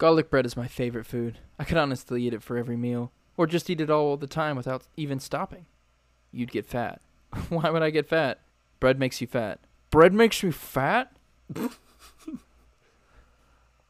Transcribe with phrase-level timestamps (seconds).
[0.00, 1.40] Garlic bread is my favorite food.
[1.58, 4.56] I could honestly eat it for every meal, or just eat it all the time
[4.56, 5.66] without even stopping.
[6.32, 7.02] You'd get fat.
[7.50, 8.40] Why would I get fat?
[8.80, 9.60] Bread makes you fat.
[9.90, 11.12] Bread makes you fat?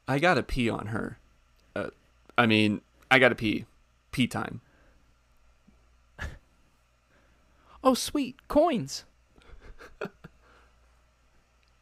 [0.08, 1.20] I gotta pee on her.
[1.76, 1.90] Uh,
[2.36, 3.66] I mean, I gotta pee.
[4.10, 4.62] Pee time.
[7.84, 8.48] Oh, sweet.
[8.48, 9.04] Coins.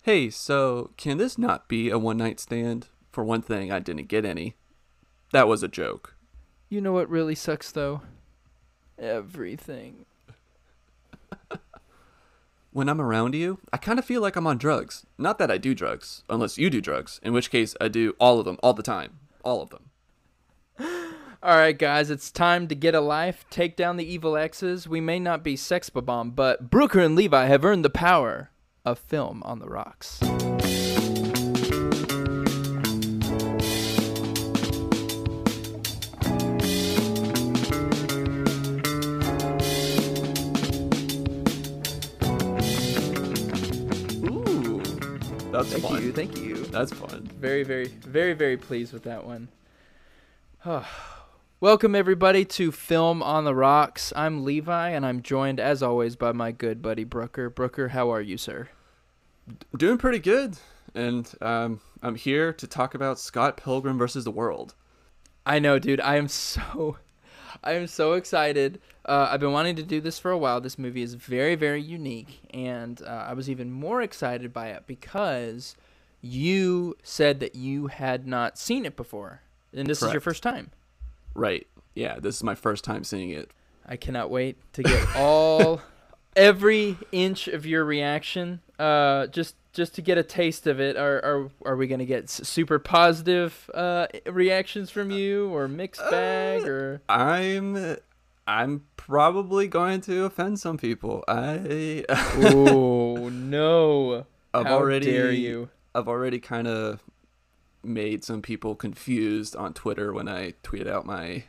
[0.03, 2.89] Hey, so can this not be a one night stand?
[3.19, 4.55] For one thing, I didn't get any.
[5.33, 6.15] That was a joke.
[6.69, 8.03] You know what really sucks, though?
[8.97, 10.07] Everything.
[12.71, 15.05] When I'm around you, I kind of feel like I'm on drugs.
[15.19, 18.39] Not that I do drugs, unless you do drugs, in which case I do all
[18.39, 19.19] of them, all the time.
[19.43, 19.91] All of them.
[21.43, 24.87] All right, guys, it's time to get a life, take down the evil exes.
[24.87, 28.51] We may not be sex bomb, but Brooker and Levi have earned the power
[28.85, 30.21] of film on the rocks.
[45.59, 46.03] That's Thank fun.
[46.05, 46.55] you, thank you.
[46.67, 47.29] That's fun.
[47.37, 49.49] Very, very, very, very pleased with that one.
[51.61, 54.13] Welcome everybody to Film on the Rocks.
[54.15, 57.51] I'm Levi, and I'm joined, as always, by my good buddy Brooker.
[57.51, 58.69] Brooker, how are you, sir?
[59.77, 60.59] Doing pretty good.
[60.95, 64.77] And um, I'm here to talk about Scott Pilgrim versus the World.
[65.45, 66.01] I know, dude.
[66.03, 66.99] I am so,
[67.63, 68.81] I am so excited.
[69.05, 70.61] Uh, I've been wanting to do this for a while.
[70.61, 74.85] This movie is very, very unique, and uh, I was even more excited by it
[74.87, 75.75] because
[76.21, 79.43] you said that you had not seen it before,
[79.73, 80.71] and this is your first time.
[81.35, 81.67] Right.
[81.95, 83.51] Yeah, this is my first time seeing it.
[83.87, 85.81] I cannot wait to get all,
[86.37, 88.61] every inch of your reaction.
[88.79, 90.97] Uh, just just to get a taste of it.
[90.97, 96.67] Are are are we gonna get super positive uh reactions from you, or mixed bag,
[96.67, 97.01] or?
[97.09, 97.97] I'm
[98.47, 101.25] I'm probably going to offend some people.
[101.29, 104.27] I Oh no!
[104.53, 105.71] I've How already dare you?
[105.95, 107.01] I've already kind of
[107.85, 111.45] made some people confused on Twitter when I tweeted out my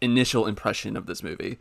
[0.00, 1.58] initial impression of this movie.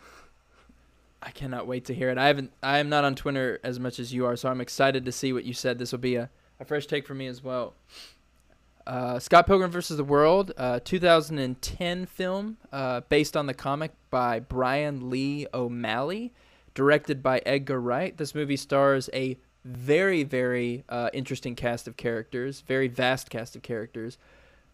[1.26, 2.20] I cannot wait to hear it.
[2.20, 2.52] I haven't.
[2.62, 5.34] I am not on Twitter as much as you are, so I'm excited to see
[5.34, 5.80] what you said.
[5.80, 7.74] This will be a, a fresh take for me as well.
[8.86, 9.98] Uh, Scott Pilgrim vs.
[9.98, 16.32] the World, uh, 2010 film uh, based on the comic by Brian Lee O'Malley,
[16.76, 18.16] directed by Edgar Wright.
[18.16, 23.64] This movie stars a very, very uh, interesting cast of characters, very vast cast of
[23.64, 24.20] characters,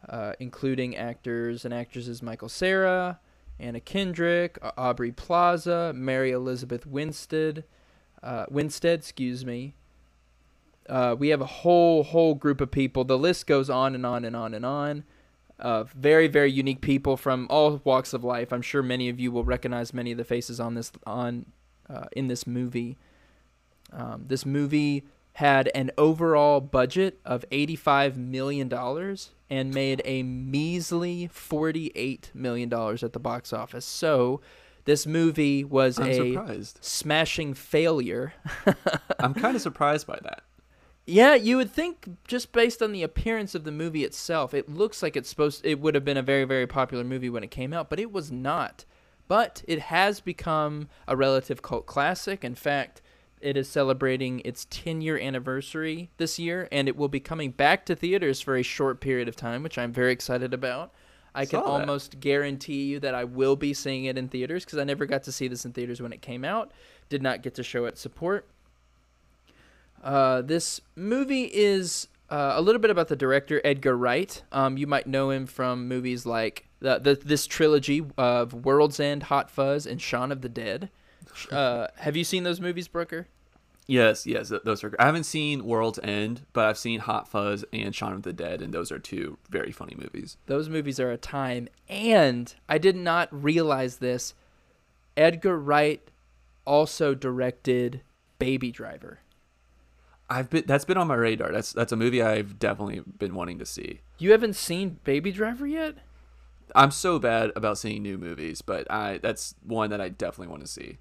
[0.09, 3.17] uh, including actors and actresses Michael Cera,
[3.61, 7.63] Anna Kendrick, Aubrey Plaza, Mary Elizabeth Winstead,
[8.23, 9.75] uh, Winstead, excuse me.
[10.89, 13.03] Uh, we have a whole whole group of people.
[13.03, 15.03] The list goes on and on and on and on.
[15.59, 18.51] Uh, very very unique people from all walks of life.
[18.51, 21.45] I'm sure many of you will recognize many of the faces on this on
[21.87, 22.97] uh, in this movie.
[23.93, 28.71] Um, this movie had an overall budget of $85 million
[29.49, 33.85] and made a measly $48 million at the box office.
[33.85, 34.41] So
[34.85, 36.79] this movie was I'm a surprised.
[36.81, 38.33] smashing failure.
[39.19, 40.43] I'm kind of surprised by that.
[41.05, 45.01] Yeah, you would think just based on the appearance of the movie itself, it looks
[45.01, 47.73] like it's supposed it would have been a very very popular movie when it came
[47.73, 48.85] out, but it was not.
[49.27, 52.43] But it has become a relative cult classic.
[52.43, 53.01] In fact,
[53.41, 57.85] it is celebrating its 10 year anniversary this year and it will be coming back
[57.85, 60.93] to theaters for a short period of time, which I'm very excited about.
[61.33, 61.65] I can that.
[61.65, 65.23] almost guarantee you that I will be seeing it in theaters because I never got
[65.23, 66.71] to see this in theaters when it came out.
[67.09, 68.47] Did not get to show it support.
[70.03, 74.41] Uh, this movie is uh, a little bit about the director Edgar Wright.
[74.51, 79.23] Um, you might know him from movies like the, the this trilogy of World's End,
[79.23, 80.89] Hot Fuzz, and Shaun of the Dead.
[81.49, 83.27] Uh, have you seen those movies, Brooker?
[83.91, 84.95] Yes, yes, those are.
[84.99, 88.61] I haven't seen World's End, but I've seen Hot Fuzz and Shaun of the Dead,
[88.61, 90.37] and those are two very funny movies.
[90.45, 94.33] Those movies are a time, and I did not realize this.
[95.17, 96.01] Edgar Wright
[96.63, 97.99] also directed
[98.39, 99.19] Baby Driver.
[100.29, 101.51] I've been that's been on my radar.
[101.51, 103.99] That's that's a movie I've definitely been wanting to see.
[104.19, 105.95] You haven't seen Baby Driver yet?
[106.73, 110.61] I'm so bad about seeing new movies, but I that's one that I definitely want
[110.61, 110.99] to see.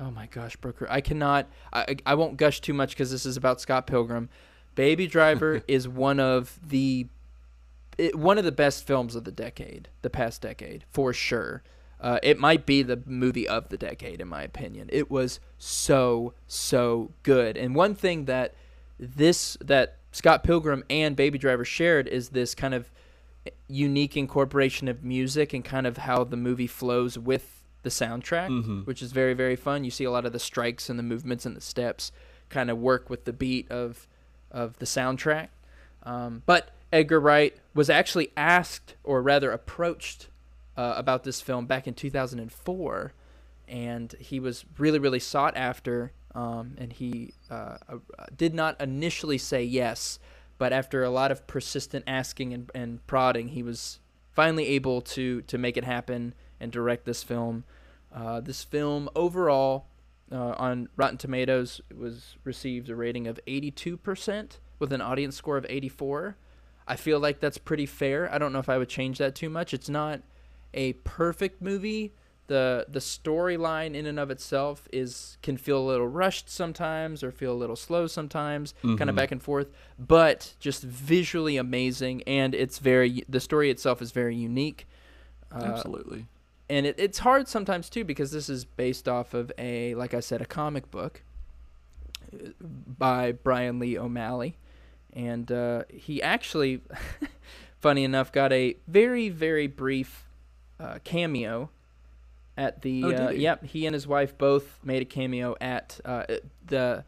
[0.00, 0.86] Oh my gosh, Brooker.
[0.90, 4.28] I cannot I I won't gush too much because this is about Scott Pilgrim.
[4.74, 7.06] Baby Driver is one of the
[7.98, 11.62] it, one of the best films of the decade, the past decade, for sure.
[12.00, 14.88] Uh, it might be the movie of the decade, in my opinion.
[14.92, 17.56] It was so so good.
[17.56, 18.54] And one thing that
[18.98, 22.90] this that Scott Pilgrim and Baby Driver shared is this kind of
[23.68, 28.86] unique incorporation of music and kind of how the movie flows with the soundtrack, Mhm.
[28.86, 29.84] which is very very fun.
[29.84, 32.12] You see a lot of the strikes and the movements and the steps
[32.48, 34.06] kind of work with the beat of
[34.50, 35.48] of the soundtrack.
[36.02, 40.28] Um, but Edgar Wright was actually asked, or rather approached,
[40.76, 43.12] uh, about this film back in 2004,
[43.68, 46.12] and he was really really sought after.
[46.34, 47.98] Um, and he uh, uh,
[48.34, 50.18] did not initially say yes,
[50.56, 53.98] but after a lot of persistent asking and, and prodding, he was
[54.30, 57.64] finally able to to make it happen and direct this film.
[58.14, 59.86] Uh, this film overall
[60.30, 65.66] uh, on Rotten Tomatoes was received a rating of 82% with an audience score of
[65.68, 66.36] 84.
[66.86, 68.32] I feel like that's pretty fair.
[68.32, 69.74] I don't know if I would change that too much.
[69.74, 70.20] It's not
[70.74, 72.12] a perfect movie.
[72.48, 77.30] The the storyline in and of itself is can feel a little rushed sometimes or
[77.30, 82.54] feel a little slow sometimes, kind of back and forth, but just visually amazing and
[82.54, 84.86] it's very the story itself is very unique.
[85.54, 86.26] Uh, Absolutely.
[86.72, 90.20] And it, it's hard sometimes too because this is based off of a like i
[90.20, 91.22] said a comic book
[92.32, 92.48] uh,
[92.98, 94.56] by brian lee o'malley
[95.12, 96.80] and uh, he actually
[97.78, 100.24] funny enough got a very very brief
[100.80, 101.68] uh, cameo
[102.56, 103.42] at the Oh, uh, he?
[103.42, 106.24] yep he and his wife both made a cameo at uh,
[106.66, 107.04] the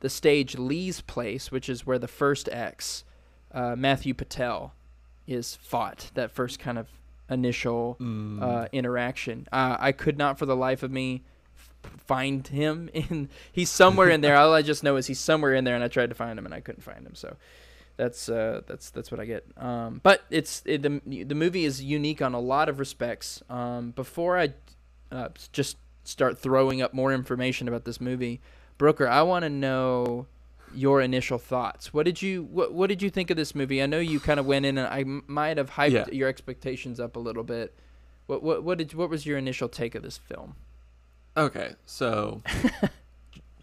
[0.00, 3.04] the stage Lee's Palace which is where the first x
[3.52, 4.74] uh, matthew patel
[5.28, 6.88] is fought that first kind of
[7.32, 8.42] initial Mm.
[8.42, 9.46] uh, interaction.
[9.52, 11.22] Uh, I could not for the life of me
[11.84, 13.28] f- find him in.
[13.50, 14.36] He's somewhere in there.
[14.36, 16.44] All I just know is he's somewhere in there, and I tried to find him
[16.46, 17.14] and I couldn't find him.
[17.14, 17.36] So
[17.96, 19.44] that's uh, that's that's what I get.
[19.56, 23.42] Um, but it's it, the the movie is unique on a lot of respects.
[23.50, 24.54] Um, before I
[25.10, 28.40] uh, just start throwing up more information about this movie,
[28.78, 30.26] Brooker, I want to know
[30.74, 31.92] your initial thoughts.
[31.92, 33.82] What did you what what did you think of this movie?
[33.82, 36.04] I know you kind of went in and I might have hyped Yeah.
[36.10, 37.74] your expectations up a little bit.
[38.26, 40.56] What what what did what was your initial take of this film?
[41.36, 42.42] Okay, so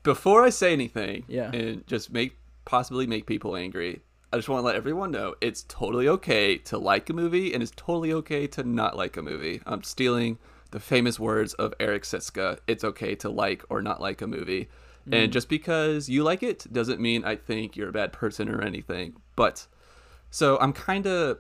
[0.04, 1.52] before I say anything, Yeah.
[1.52, 4.02] and just make possibly make people angry,
[4.32, 7.62] I just want to let everyone know it's totally okay to like a movie, and
[7.64, 9.62] it's totally okay to not like a movie.
[9.66, 10.38] I'm stealing
[10.72, 12.60] the famous words of Eric Siska.
[12.68, 14.70] It's okay to like or not like a movie,
[15.12, 18.62] and just because you like it doesn't mean I think you're a bad person or
[18.62, 19.16] anything.
[19.36, 19.68] But
[20.30, 21.40] so I'm kind of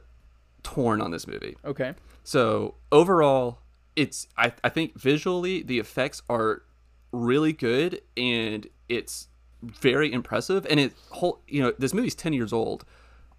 [0.64, 1.56] torn on this movie.
[1.64, 1.94] Okay.
[2.24, 3.60] So overall,
[3.96, 6.64] it's I, I think visually the effects are
[7.12, 9.28] really good and it's
[9.62, 12.86] very impressive and it whole you know this movie's 10 years old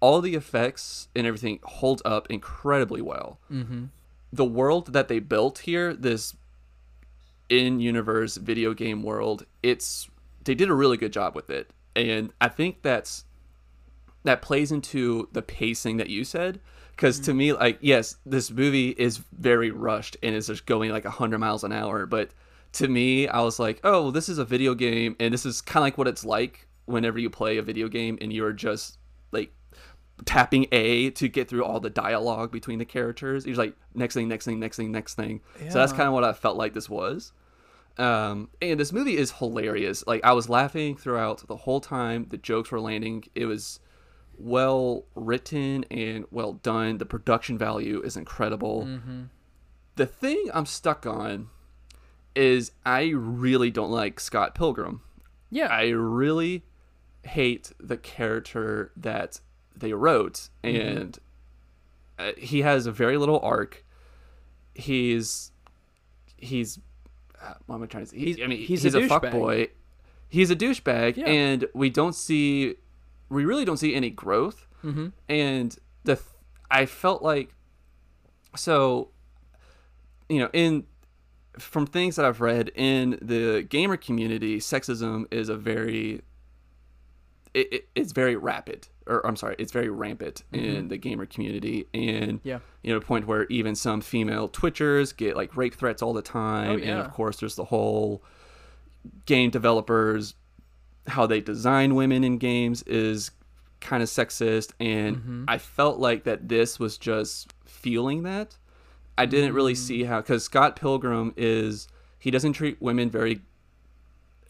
[0.01, 3.85] all the effects and everything hold up incredibly well Mm-hmm.
[4.31, 6.35] the world that they built here this
[7.49, 10.09] in-universe video game world it's
[10.43, 11.71] they did a really good job with it.
[11.95, 13.25] And i think that's
[14.23, 16.59] that plays into the pacing that you said.
[16.91, 21.05] Because to me like yes this movie is very rushed and is just going like
[21.05, 22.05] 100 miles an hour.
[22.05, 22.31] But
[22.73, 25.15] to me i was like oh well, this is a video game.
[25.19, 28.17] And this is kind of like what it's like whenever you play a video game
[28.21, 28.97] and you're just
[29.31, 29.53] like
[30.25, 33.45] tapping a to get through all the dialogue between the characters.
[33.45, 35.41] You're like next thing next thing next thing next thing.
[35.69, 37.33] So that's kind of what i felt like this was
[37.97, 40.03] um and this movie is hilarious.
[40.07, 43.23] Like i was laughing throughout the whole time the jokes were landing.
[43.35, 43.79] It was
[44.37, 46.97] well written and well done.
[46.97, 48.85] The production value is incredible.
[48.85, 49.23] Mm-hmm.
[49.95, 51.49] the thing i'm stuck on
[52.33, 55.01] is i really don't like scott pilgrim.
[55.49, 55.67] Yeah.
[55.67, 56.63] i really
[57.23, 59.41] hate the character that
[59.75, 60.49] they wrote.
[60.63, 60.97] Mm-hmm.
[60.97, 61.19] and
[62.17, 63.83] uh, he has a very little arc.
[64.75, 65.51] He's
[66.37, 66.79] he's
[67.65, 69.67] what am i trying to say He's- i mean he's he's, a a, fuck boy
[70.27, 71.25] he's a douchebag Yeah.
[71.27, 72.75] and we don't see
[73.29, 75.07] we really don't see any growth mm-hmm.
[75.29, 76.19] and the,
[76.69, 77.53] I felt like
[78.55, 79.09] so
[80.29, 80.85] you know in
[81.59, 86.21] from things that I've read in the gamer community sexism is a very
[87.53, 91.85] it, it, it's very rapid or I'm sorry it's very rampant in the gamer community
[91.93, 92.59] and Yeah.
[92.83, 96.71] you know point where even some female twitchers get like rape threats all the time
[96.77, 96.99] and yeah.
[97.05, 98.21] of course there's the whole
[99.25, 100.35] game developers
[101.07, 103.31] how they design women in games is
[103.79, 105.43] kind of sexist and Mm-hmm.
[105.47, 108.55] i felt like that this was just feeling that
[109.17, 109.77] i didn't really Mm.
[109.77, 111.87] see how because scott pilgrim is
[112.19, 113.41] he doesn't treat women very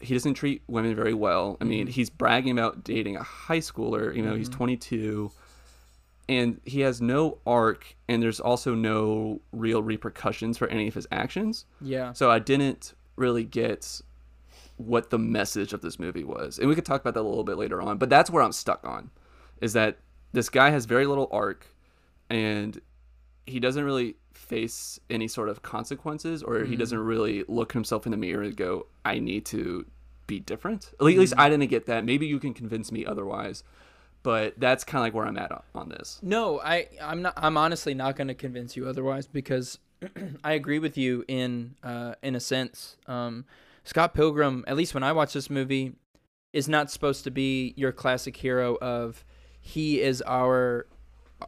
[0.02, 1.70] he doesn't treat women very well i Mm-hmm.
[1.70, 5.30] mean he's bragging about dating a high schooler you know he's 22
[6.28, 11.06] and he has no arc and there's also no real repercussions for any of his
[11.12, 12.12] actions Yeah.
[12.12, 14.00] so I didn't really get
[14.76, 16.58] what the message of this movie was.
[16.58, 18.52] And we could talk about that a little bit later on, but that's where I'm
[18.52, 19.10] stuck on
[19.60, 19.98] is that
[20.32, 21.66] this guy has very little arc
[22.30, 22.80] and
[23.46, 26.78] he doesn't really face any sort of consequences, or he Mhm.
[26.78, 29.86] doesn't really look himself in the mirror and go, "I need to
[30.26, 32.04] be different." At least I didn't get that.
[32.04, 33.64] Maybe you can convince me otherwise,
[34.22, 36.18] but that's kind of like where I'm at on, on this.
[36.22, 37.34] No, I I'm not.
[37.36, 39.78] I'm honestly not going to convince you otherwise because
[40.44, 42.96] I agree with you in uh, in a sense.
[43.06, 43.44] Um,
[43.84, 45.94] Scott Pilgrim, at least when I watch this movie,
[46.52, 49.24] is not supposed to be your classic hero of
[49.60, 50.86] he is our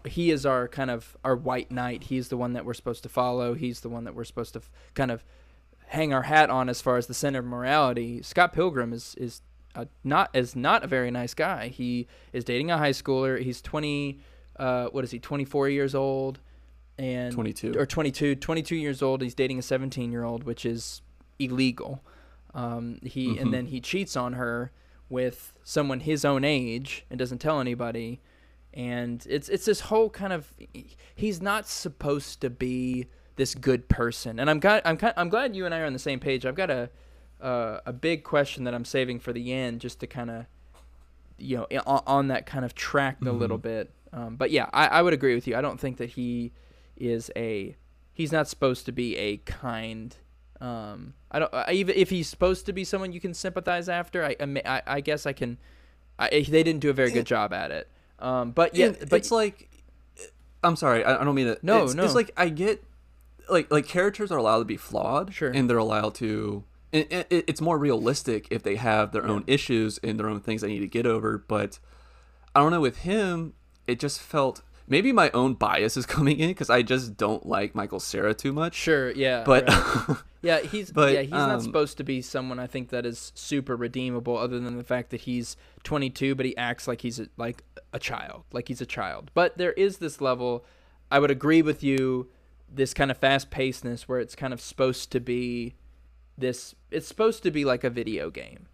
[0.06, 2.04] he is our kind of our white knight.
[2.04, 3.54] He's the one that we're supposed to follow.
[3.54, 5.24] He's the one that we're supposed to f- kind of
[5.86, 8.22] hang our hat on as far as the center of morality.
[8.22, 9.42] Scott Pilgrim is is
[9.74, 11.68] uh, not is not a very nice guy.
[11.68, 13.40] He is dating a high schooler.
[13.40, 14.18] He's 20
[14.58, 16.38] uh, what is he 24 years old
[16.96, 17.74] and 22.
[17.76, 21.02] or 22 22 years old he's dating a 17 year old which is
[21.40, 22.04] illegal
[22.54, 23.40] um, he Mhm.
[23.42, 24.70] and then he cheats on her
[25.08, 28.20] with someone his own age and doesn't tell anybody
[28.74, 30.52] and it's it's this whole kind of
[31.14, 34.38] he's not supposed to be this good person.
[34.38, 36.44] And i'm glad i'm kind i'm glad you and i are on the same page.
[36.44, 36.90] I've got a
[37.40, 40.46] uh, a big question that i'm saving for the end just to kind of
[41.36, 43.90] you know on, on that kind of track a little bit.
[44.12, 45.56] Um, but yeah I, I would agree with you.
[45.56, 46.52] I don't think that he
[46.96, 47.76] is a
[48.12, 50.16] he's not supposed to be a kind
[50.60, 54.24] um i don't I, even if he's supposed to be someone you can sympathize after
[54.24, 55.58] i i, I, I guess i can
[56.16, 59.16] I, they didn't do a very good job at it um but yeah And but
[59.16, 59.70] it's like
[60.62, 61.58] I'm sorry, I, I don't mean to.
[61.62, 62.04] No, it's, no.
[62.04, 62.82] It's like I get,
[63.50, 65.50] like like characters are allowed to be flawed, Sure.
[65.50, 66.64] and they're allowed to.
[66.90, 70.40] And it, it- it's more realistic if they have their own issues and their own
[70.40, 71.36] things they need to get over.
[71.36, 71.78] But
[72.54, 73.52] I don't know with him,
[73.86, 77.74] it just felt maybe my own bias is coming in because I just don't like
[77.74, 78.74] Michael Cera too much.
[78.74, 80.16] sure yeah But right.
[80.42, 83.32] yeah he's but, yeah he's not um, supposed to be someone i think that is
[83.34, 87.28] super redeemable other than the fact that he's 22 but he acts like he's a,
[87.38, 87.64] like
[87.94, 90.64] a child like he's a child but there is this level
[91.10, 92.28] i would agree with you
[92.70, 95.74] this kind of fast pacedness where it's kind of supposed to be
[96.36, 98.66] this it's supposed to be like a video game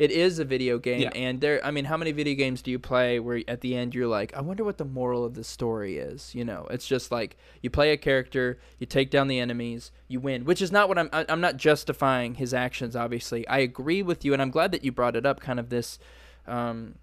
[0.00, 1.10] it is a video game Yeah.
[1.14, 3.94] and there i mean how many video games do you play where at the end
[3.94, 6.66] you're like i wonder what the moral of the story is you know?
[6.70, 10.62] It's just like you play a character you take down the enemies you win which
[10.62, 13.46] is not what i'm i'm not justifying his actions obviously.
[13.46, 15.98] I agree with you and i'm glad that you brought it up kind of this
[16.46, 16.94] um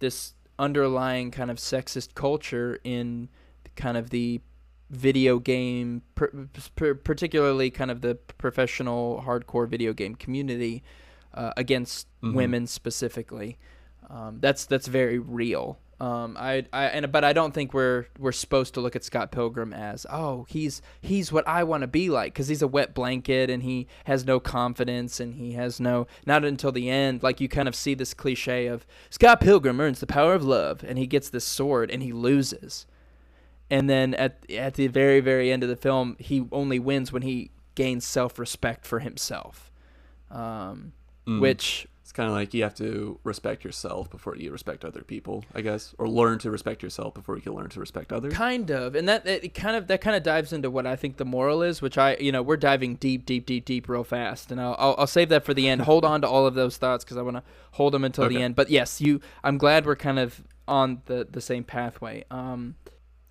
[0.00, 3.28] this underlying kind of sexist culture in
[3.76, 4.40] kind of the
[4.90, 6.02] video game
[6.74, 10.82] particularly kind of the professional hardcore video game community
[11.34, 12.34] uh, against Mhm.
[12.34, 13.58] women specifically.
[14.10, 15.78] Um, that's that's very real.
[16.00, 19.30] Um, I, I and but I don't think we're we're supposed to look at Scott
[19.30, 22.92] Pilgrim as oh he's he's what I want to be like because he's a wet
[22.92, 27.22] blanket and he has no confidence and he has no not until the end.
[27.22, 30.82] Like you kind of see this cliche of Scott Pilgrim earns the power of love
[30.82, 32.84] and he gets this sword and he loses.
[33.70, 37.22] And then at at the very very end of the film he only wins when
[37.22, 39.70] he gains self-respect for himself.
[40.32, 40.92] Um,
[41.26, 41.40] Mm.
[41.40, 45.44] which it's kind of like you have to respect yourself before you respect other people,
[45.54, 48.34] I guess, or learn to respect yourself before you can learn to respect others.
[48.34, 51.16] kind of and that it kind of that kind of dives into what i think
[51.18, 54.50] the moral is which i you know we're diving deep deep deep deep real fast
[54.50, 56.76] and i'll i'll, I'll save that for the end hold on to all of those
[56.76, 59.86] thoughts because i want to hold them until the end but yes you i'm glad
[59.86, 62.74] we're kind of on the the same pathway um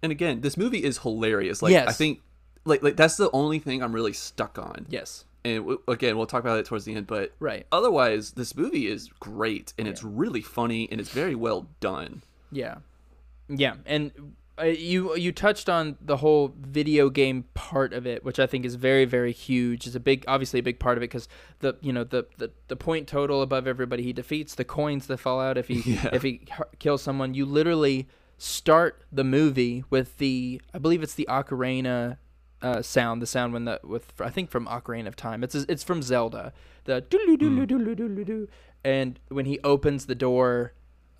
[0.04, 1.62] and again, this movie is hilarious.
[1.62, 1.88] Like Yes.
[1.88, 2.22] I think,
[2.66, 4.88] like like that's the only thing I'm really stuck on.
[4.90, 7.08] yes And w- again, we'll talk about it towards the end.
[7.08, 11.68] But right otherwise, this movie is great and it's really funny and it's very well
[11.80, 12.22] done.
[12.52, 12.76] Yeah,
[13.50, 14.12] yeah, and
[14.60, 18.66] uh, you you touched on the whole video game part of it, which I think
[18.66, 19.88] is very very huge.
[19.88, 21.28] It's a big, obviously a big part of it because
[21.60, 25.18] the you know the, the the point total above everybody he defeats, the coins that
[25.18, 26.10] fall out if he Yeah.
[26.14, 26.42] if he
[26.80, 27.34] kills someone.
[27.34, 28.08] You literally
[28.38, 32.18] start the movie with the I believe it's the ocarina.
[32.62, 35.84] Uh, sound the sound when the with I think from Ocarina of Time it's it's
[35.84, 36.54] from Zelda
[36.84, 37.04] the
[38.84, 40.74] and when he opens the door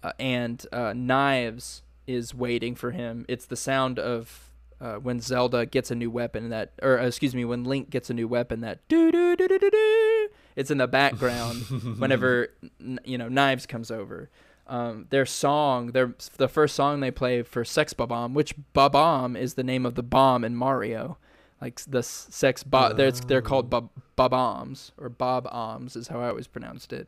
[0.04, 3.26] uh, and uh, Knives is waiting for him.
[3.28, 7.36] It's the sound of uh, when Zelda gets a new weapon that, or uh, excuse
[7.36, 10.28] me, when Link gets a new weapon that doo doo doo doo doo doo.
[10.56, 11.62] It's in the background
[12.00, 14.30] whenever n- you know Knives comes over.
[14.68, 19.54] Um, their song, their the first song they play for Sex Bomb, which Bomb is
[19.56, 21.18] the name of the bomb in Mario.
[21.62, 26.30] Like the sex bo- they're, they're called Bob Bombs or Bob Oms is how I
[26.30, 27.08] always pronounced it.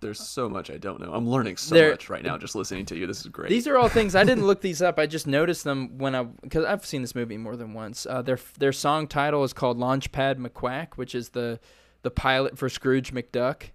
[0.00, 1.10] There's so much I don't know.
[1.14, 3.06] I'm learning so There- much right now just listening to you.
[3.06, 3.48] This is great.
[3.48, 4.98] These are all things I didn't look these up.
[4.98, 8.04] I just noticed them when I because I've seen this movie more than once.
[8.04, 11.58] Uh, their their song title is called Launchpad McQuack, which is the
[12.02, 13.70] the pilot for Scrooge McDuck.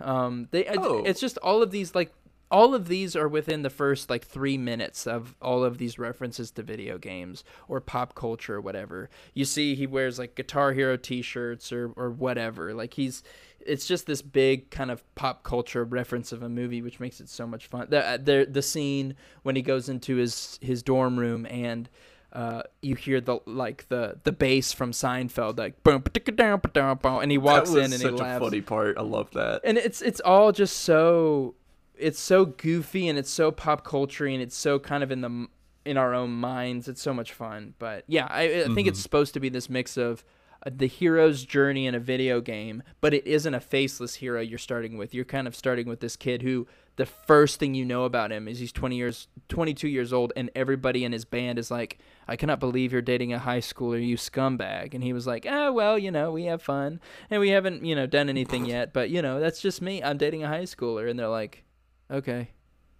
[0.00, 1.02] Um, they Oh.
[1.04, 2.12] it's just all of these like
[2.52, 6.50] all of these are within the first like three minutes of all of these references
[6.52, 9.08] to video games or pop culture or whatever.
[9.32, 12.74] You see, he wears like Guitar Hero T-shirts or or whatever.
[12.74, 13.22] Like he's,
[13.58, 17.30] it's just this big kind of pop culture reference of a movie, which makes it
[17.30, 17.86] so much fun.
[17.88, 21.88] The the the scene when he goes into his his dorm room and.
[22.34, 27.68] Uh, you hear the like the the bass from Seinfeld, like boom, and he walks
[27.68, 28.96] that was in and such he a funny part.
[28.96, 29.60] I love that.
[29.64, 31.56] and it's it's all just so
[32.02, 35.46] it's so goofy and it's so pop culture and it's so kind of in the
[35.84, 36.88] in our own minds.
[36.88, 37.74] It's so much fun.
[37.78, 40.24] But yeah i, I think it's supposed to be this mix of
[40.64, 44.58] uh, the hero's journey in a video game but it isn't a faceless hero you're
[44.58, 45.14] starting with.
[45.14, 46.66] You're kind of starting with this kid who
[46.96, 50.50] the first thing you know about him is he's 20 years 22 years old and
[50.54, 54.16] everybody in his band is like i cannot believe you're dating a high schooler you
[54.16, 54.94] scumbag.
[54.94, 57.00] And he was like ah well you know we have fun.
[57.30, 60.02] And we haven't you know done anything yet but you know that's just me.
[60.02, 61.10] I'm dating a high schooler.
[61.10, 61.64] And they're like
[62.10, 62.48] okay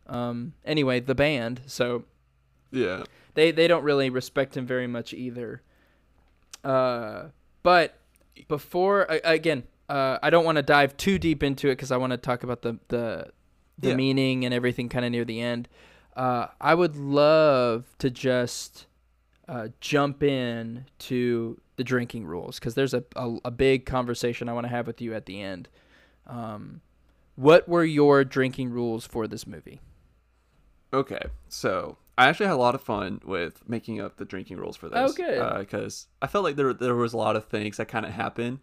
[0.07, 2.05] um anyway the band so
[2.71, 3.05] Yeah.
[3.35, 5.63] they they don't really respect him very much either.
[6.65, 7.29] Uh,
[7.63, 7.99] but
[8.49, 12.13] before again, uh, I don't want to dive too deep into it because I want
[12.13, 13.31] to talk about the the
[13.79, 13.95] the Yeah.
[13.97, 15.69] meaning and everything kind of near the end.
[16.17, 18.87] Uh, I would love to just
[19.49, 24.53] uh, jump in to the drinking rules because there's a, a a big conversation I
[24.53, 25.69] want to have with you at the end.
[26.27, 26.81] Um,
[27.37, 29.81] what were your drinking rules for this movie?
[30.95, 34.77] Okay, so I actually had a lot of fun with making up the drinking rules
[34.77, 34.99] for this.
[34.99, 35.59] Oh, good.
[35.61, 38.59] Because I felt like there there was a lot of things that kind of happened,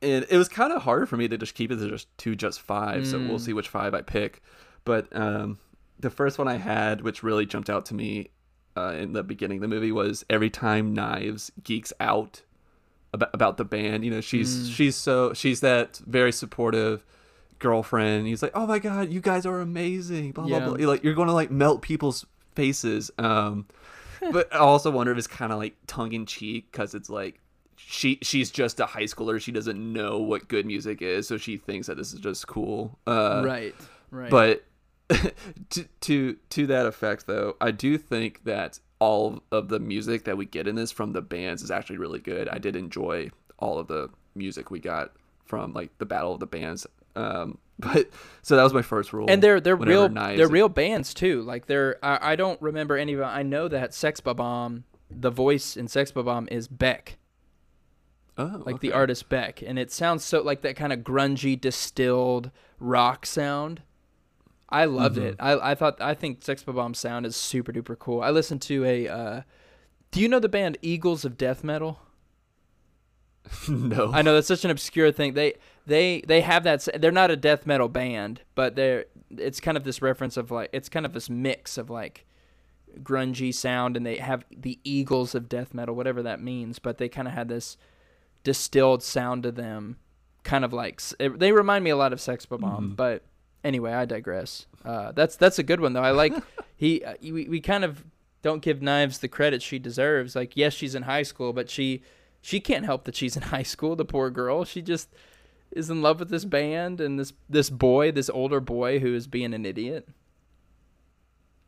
[0.00, 2.36] and it was kind of hard for me to just keep it to just to
[2.36, 3.06] just five.
[3.06, 3.44] So we'll Mm.
[3.44, 4.40] see which five I pick.
[4.84, 5.58] But um,
[5.98, 8.28] the first one I had, which really jumped out to me
[8.76, 12.42] uh, in the beginning of the movie, was every time Knives geeks out
[13.12, 14.04] about about the band.
[14.04, 14.72] You know, she's Mm.
[14.76, 17.04] she's so she's that very supportive
[17.58, 18.26] girlfriend.
[18.26, 20.58] He's like, "Oh my god, you guys are amazing." Blah Yeah.
[20.60, 20.78] blah blah.
[20.78, 23.10] You're like you're going to like melt people's faces.
[23.18, 23.66] Um,
[24.32, 27.40] but I also wonder if it's kind of like tongue in cheek because it's like
[27.76, 29.40] she she's just a high schooler.
[29.40, 32.98] She doesn't know what good music is, so she thinks that this is just cool.
[33.06, 33.74] Uh, right,
[34.10, 34.30] right.
[34.30, 34.64] but
[35.70, 40.36] to to to that effect, though, I do think that all of the music that
[40.36, 42.48] we get in this from the bands is actually really good.
[42.48, 45.12] I did enjoy all of the music we got
[45.44, 46.86] from like the Battle of the Bands.
[47.16, 48.08] Um, but
[48.42, 49.26] so that was my first rule.
[49.28, 51.42] and they're they're real Knives- they're real bands too.
[51.42, 53.20] Like they're I, I don't remember any of.
[53.22, 57.18] I know that Sex Bomb, the voice in Sex Bomb is Beck,
[58.38, 62.50] Oh, like the artist Beck, and it sounds so like that kind of grungy distilled
[62.78, 63.82] rock sound.
[64.68, 65.36] I loved it.
[65.38, 65.62] Mm-hmm.
[65.64, 68.22] I I thought I think Sex Bomb sound is super duper cool.
[68.22, 69.08] I listened to a.
[69.08, 69.42] Uh,
[70.10, 71.98] do you know the band Eagles of Death Metal?
[73.68, 74.10] no.
[74.12, 75.34] I know that's such an obscure thing.
[75.34, 75.54] They
[75.86, 76.88] they they have that.
[76.98, 79.06] They're not a death metal band, but they're.
[79.36, 82.24] It's kind of this reference of like it's kind of this mix of like
[83.02, 86.78] grungy sound, and they have the Eagles of death metal, whatever that means.
[86.78, 87.76] But they kind of had this
[88.44, 89.96] distilled sound to them,
[90.42, 92.62] kind of like it- they remind me a lot of Sex Bomb.
[92.92, 92.96] Mhm.
[92.96, 93.22] But
[93.62, 94.66] anyway, I digress.
[94.84, 96.02] Uh, that's that's a good one though.
[96.02, 96.34] I like
[96.76, 97.02] he.
[97.04, 98.04] Uh, we we kind of
[98.42, 100.36] don't give Knives the credit she deserves.
[100.36, 102.02] Like yes, she's in high school, but she
[102.42, 103.96] she can't help that she's in high school.
[103.96, 104.64] The poor girl.
[104.64, 105.08] She just
[105.74, 109.26] is in love with this band and this this boy, this older boy who is
[109.26, 110.08] being an idiot.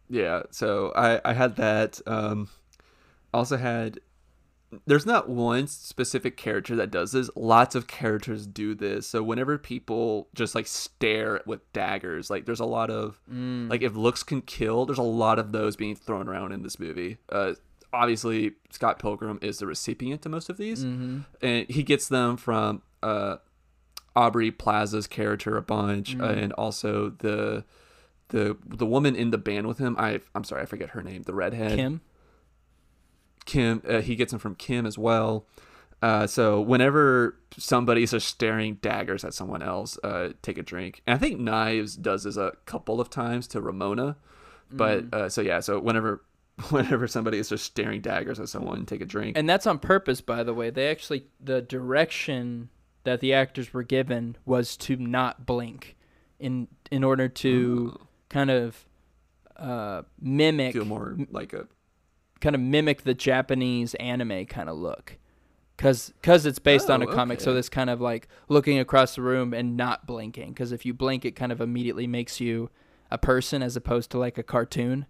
[0.08, 2.00] Yeah, so I I had that.
[2.06, 2.48] Um,
[3.34, 4.00] also had.
[4.84, 7.30] There's not one specific character that does this.
[7.36, 9.06] Lots of characters do this.
[9.06, 13.70] So whenever people just like stare with daggers, like there's a lot of Mm.
[13.70, 14.84] like if looks can kill.
[14.84, 17.18] There's a lot of those being thrown around in this movie.
[17.28, 17.54] Uh,
[17.92, 22.36] obviously Scott Pilgrim is the recipient to most of these, hmm and he gets them
[22.36, 23.36] from uh,
[24.16, 26.42] Aubrey Plaza's character a bunch, Mm.
[26.42, 27.64] and also the
[28.30, 29.94] the the woman in the band with him.
[29.98, 31.22] I I'm sorry, I forget her name.
[31.22, 32.00] The redhead Kim.
[33.44, 33.82] Kim.
[33.88, 35.46] Uh, he gets them from Kim as well.
[36.02, 41.02] Uh, so whenever somebody's just staring daggers at someone else, uh, take a drink.
[41.06, 44.16] And I think Knives does this a couple of times to Ramona.
[44.70, 45.14] But Mm.
[45.14, 46.22] uh, so yeah, so whenever
[46.70, 49.36] whenever somebody is just staring daggers at someone, take a drink.
[49.38, 50.70] And that's on purpose, by the way.
[50.70, 52.68] They actually the direction
[53.06, 55.96] that the actors were given was to not blink,
[56.38, 58.84] in in order to kind of
[59.56, 61.66] uh, mimic feel more like a
[62.40, 65.16] kind of mimic the Japanese anime kind of look.
[65.78, 67.58] Cause, cause it's based on a Oh, comic, so okay.
[67.58, 70.54] this kind of like looking across the room and not blinking.
[70.54, 72.70] Cause if you blink, it kind of immediately makes you
[73.10, 75.04] a person as opposed to like a cartoon.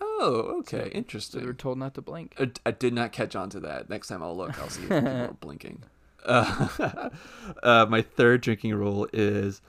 [0.00, 2.34] oh okay So we were told not to blink.
[2.38, 3.90] I, I did not catch on to that.
[3.90, 5.82] Next time I'll look, I'll see if people are blinking.
[6.26, 7.08] Uh,
[7.62, 9.62] uh, my third drinking rule is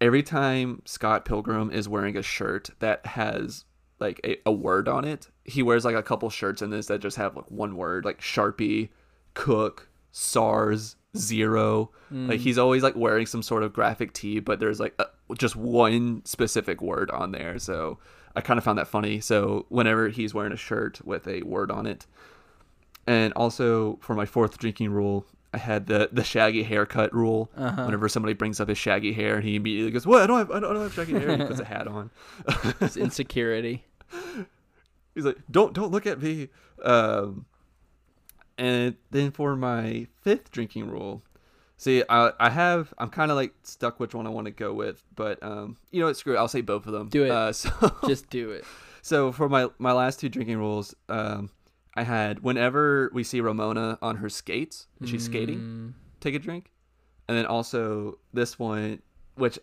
[0.00, 3.64] every time Scott Pilgrim is wearing a shirt that has
[3.98, 7.00] like a, a word on it, he wears like a couple shirts in this that
[7.00, 8.88] just have like one word, like Sharpie,
[9.34, 11.90] Cook, SARS, Zero.
[12.28, 15.56] Like he's always like wearing some sort of graphic tee, but there's like a, just
[15.56, 17.58] one specific word on there.
[17.58, 17.98] So
[18.34, 19.20] I kind of found that funny.
[19.20, 22.06] So whenever he's wearing a shirt with a word on it,
[23.06, 27.50] and also for my fourth drinking rule, I had the the shaggy haircut rule.
[27.56, 27.84] Uh-huh.
[27.84, 30.22] Whenever somebody brings up his shaggy hair, and he immediately goes, "What?
[30.22, 32.10] I don't have I don't, I don't have shaggy hair." He puts a hat on.
[32.80, 33.84] It's insecurity.
[35.14, 36.48] He's like, "Don't don't look at me."
[36.82, 37.46] Um,
[38.58, 41.22] and then for my fifth drinking rule,
[41.76, 44.72] see, I I have I'm kind of like stuck which one I want to go
[44.72, 46.16] with, but um, you know what?
[46.16, 46.38] Screw it.
[46.38, 47.08] I'll say both of them.
[47.08, 47.30] Do it.
[47.30, 47.70] Uh, so
[48.06, 48.64] Just do it.
[49.02, 51.50] so for my my last two drinking rules, um,
[51.94, 56.38] I had whenever we see Ramona on her skates and she's skating, Mm, take a
[56.38, 56.70] drink,
[57.28, 59.02] and then also this one,
[59.34, 59.58] which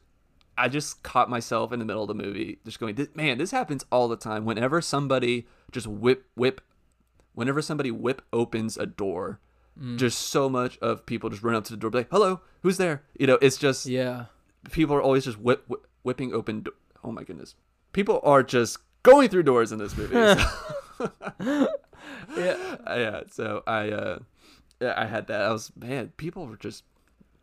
[0.58, 3.86] I just caught myself in the middle of the movie, just going, "Man, this happens
[3.92, 6.62] all the time." Whenever somebody just whip whip,
[7.34, 9.40] whenever somebody whip opens a door,
[9.80, 9.98] mm.
[9.98, 12.78] just so much of people just run up to the door, be like, "Hello, who's
[12.78, 14.26] there?" You know, it's just yeah.
[14.72, 16.62] people are always just whip, whip whipping open.
[16.62, 17.56] Do- oh my goodness,
[17.94, 20.16] people are just going through doors in this movie.
[20.16, 20.48] so-
[22.36, 22.78] Yeah.
[22.88, 24.20] yeah, so I uh,
[24.80, 25.41] yeah, I had that.
[25.41, 26.84] I was man, people were just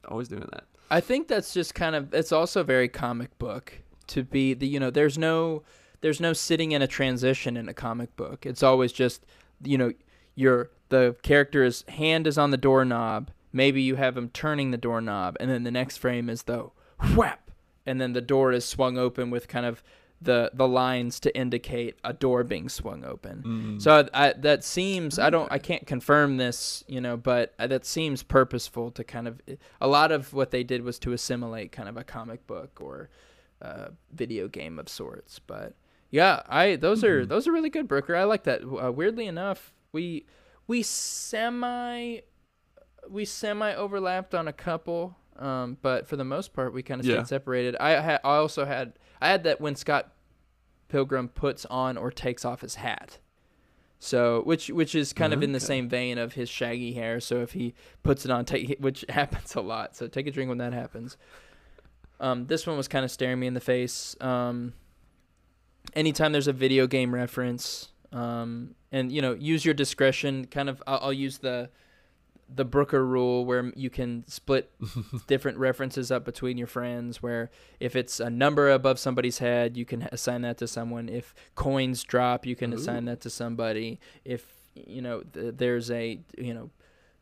[0.09, 0.65] always doing that.
[0.91, 4.79] I think that's just kind of it's also very comic book to be the you
[4.79, 5.63] know there's no
[6.01, 8.47] there's no sitting in a transition in a comic book.
[8.47, 9.25] It's always just
[9.63, 9.93] you know
[10.35, 13.31] your the character's hand is on the doorknob.
[13.53, 16.71] Maybe you have him turning the doorknob, and then the next frame is the
[17.15, 17.51] whap,
[17.87, 19.83] and then the door is swung open with kind of
[20.21, 23.79] the the lines to indicate a door being swung open.
[23.81, 27.67] So I, I, that seems I don't I can't confirm this, you know, but uh,
[27.67, 29.41] that seems purposeful to kind of
[29.81, 33.11] a lot of what they did was to assimilate kind of a comic book or
[33.61, 35.39] uh, video game of sorts.
[35.39, 35.75] But
[36.11, 38.17] yeah, I those are those are really good, Brooker.
[38.17, 38.63] I like that.
[38.63, 40.27] Uh, weirdly enough, we
[40.67, 42.21] we semi
[43.11, 47.05] we semi overlapped on a couple, um, but for the most part, we kind of
[47.07, 47.23] stayed Yeah.
[47.25, 47.77] separated.
[47.77, 50.13] I had I also had I had that when Scott
[50.89, 53.19] Pilgrim puts on or takes off his hat.
[53.99, 57.21] So, which which is kind of in the same vein of his shaggy hair.
[57.21, 59.97] So if he puts it on, take which happens a lot.
[59.97, 61.17] So take a drink when that happens.
[62.21, 64.15] Um, this one was kind of staring me in the face.
[64.21, 64.75] Um,
[65.95, 70.47] anytime there's a video game reference, um, and you know, use your discretion.
[70.47, 71.71] Kind of, I'll, I'll use the
[72.53, 74.71] the Brooker rule where you can split
[75.27, 77.23] different references up between your friends.
[77.23, 81.09] Where if it's a number above somebody's head, you can assign that to someone.
[81.09, 83.99] If coins drop, you can assign that to somebody.
[84.25, 86.71] If you know th- there's a you know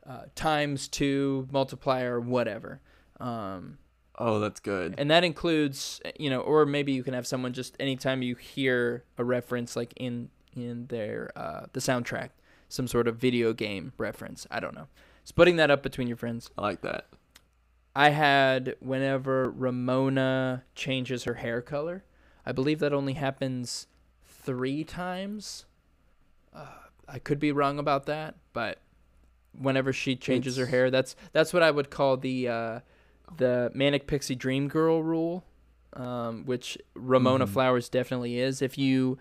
[0.07, 2.81] uh, times two multiplier, whatever.
[3.21, 3.79] Um,
[4.19, 4.95] Oh, that's good.
[4.99, 9.05] and that includes you know or maybe you can have someone just anytime you hear
[9.17, 12.29] a reference like in in their uh the soundtrack
[12.69, 14.87] some sort of video game reference i don't know
[15.25, 17.07] splitting that up between your friends I like that.
[17.95, 22.05] i had whenever ramona changes her hair color
[22.47, 23.87] i believe that only happens
[24.25, 25.67] three times
[26.55, 26.67] uh,
[27.09, 28.79] i could be wrong about that but
[29.59, 32.81] whenever she changes her hair that's that's what i would call the uh
[33.37, 35.45] the manic pixie dream girl rule
[35.95, 37.51] um, which ramona Mhm.
[37.51, 39.19] flowers definitely is if you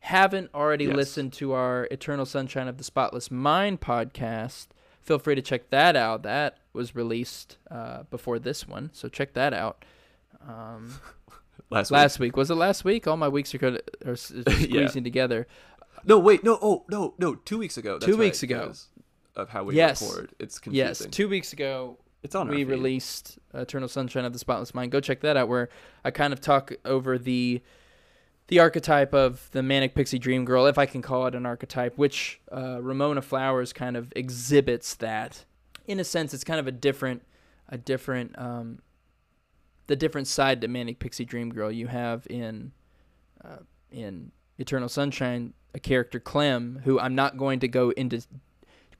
[0.00, 0.94] haven't already Yes.
[0.96, 4.66] listened to our eternal sunshine of the spotless mind podcast
[5.06, 9.32] feel free to check that out that was released uh, before this one so check
[9.32, 9.84] that out
[10.46, 10.94] um,
[11.70, 14.86] Last, last week was it last week all my weeks are, gonna, are squeezing Yeah.
[14.88, 15.46] together.
[16.04, 17.94] No, wait, no, oh, no, no, two weeks ago.
[17.94, 18.60] That's Two right, weeks ago.
[18.60, 18.88] because
[19.34, 20.00] Of how we Yes.
[20.00, 21.10] record, it's yes confusing.
[21.10, 24.92] two weeks ago it's on we released Eternal Sunshine of the Spotless Mind.
[24.92, 25.68] Go check that out, where
[26.04, 27.60] I kind of talk over the
[28.48, 31.98] the archetype of the manic pixie dream girl, if I can call it an archetype,
[31.98, 35.44] which uh, Ramona Flowers kind of exhibits that.
[35.86, 37.22] In a sense, it's kind of a different,
[37.68, 38.80] a different, um,
[39.88, 42.72] the different side to manic pixie dream girl you have in,
[43.44, 43.58] uh,
[43.90, 48.22] in Eternal Sunshine, a character Clem, who I'm not going to go into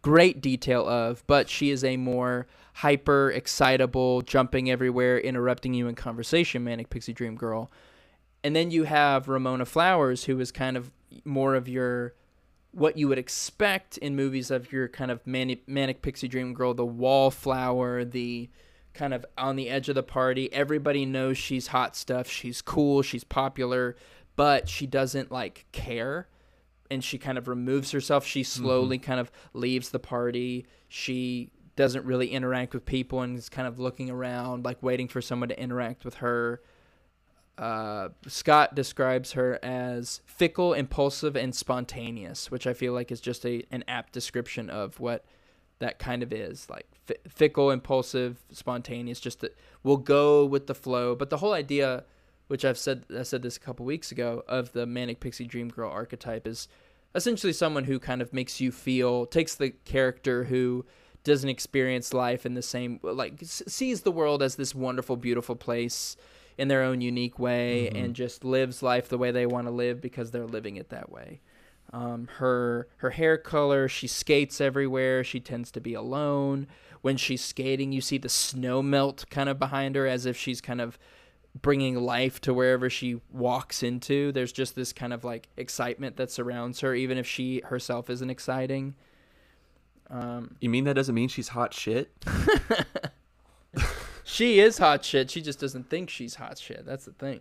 [0.03, 5.95] great detail of, but she is a more hyper, excitable, jumping everywhere, interrupting you in
[5.95, 7.71] conversation, manic pixie dream girl.
[8.47, 10.93] And then you have Ramona Flowers, who is kind of
[11.25, 12.15] more of your
[12.71, 16.73] what you would expect in movies of your kind of manic, manic pixie dream girl,
[16.73, 18.49] the wallflower, the
[18.95, 20.53] kind of on the edge of the party.
[20.53, 22.29] Everybody knows she's hot stuff.
[22.29, 23.03] She's cool.
[23.03, 23.97] She's popular,
[24.37, 26.29] but she doesn't like care
[26.89, 28.25] and she kind of removes herself.
[28.25, 28.63] She mm-hmm.
[28.63, 30.67] slowly kind of leaves the party.
[30.87, 35.21] She doesn't really interact with people and is kind of looking around, like waiting for
[35.21, 36.61] someone to interact with her.
[37.59, 43.47] Uh, Scott describes her as fickle, impulsive, and spontaneous, which I feel like is just
[43.47, 45.25] a an apt description of what
[45.79, 49.21] that kind of is like f- fickle, impulsive, spontaneous.
[49.21, 51.15] Just that will go with the flow.
[51.15, 52.05] But the whole idea,
[52.49, 55.69] which I've said I said this a couple weeks ago, of the manic pixie dream
[55.69, 56.69] girl archetype is
[57.15, 60.85] essentially someone who kind of makes you feel takes the character who
[61.25, 66.17] doesn't experience life in the same like sees the world as this wonderful beautiful place
[66.59, 68.05] in their own unique way mm-hmm.
[68.05, 71.11] and just lives life the way they want to live because they're living it that
[71.11, 71.41] way.
[71.93, 75.23] Um, her her hair color, she skates everywhere.
[75.23, 76.67] She tends to be alone.
[77.03, 80.61] When she's skating, you see the snow melt kind of behind her as if she's
[80.61, 80.99] kind of
[81.63, 84.33] bringing life to wherever she walks into.
[84.33, 88.31] There's just this kind of like excitement that surrounds her, even if she herself isn't
[88.31, 88.95] exciting.
[90.11, 92.11] Um, you mean that doesn't mean she's hot shit?
[94.29, 95.31] she is hot shit.
[95.31, 96.85] She just doesn't think she's hot shit.
[96.85, 97.41] That's the thing.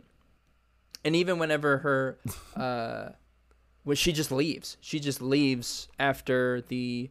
[1.03, 2.19] And even whenever her,
[2.55, 3.09] uh,
[3.83, 7.09] when she just leaves, she just leaves after the,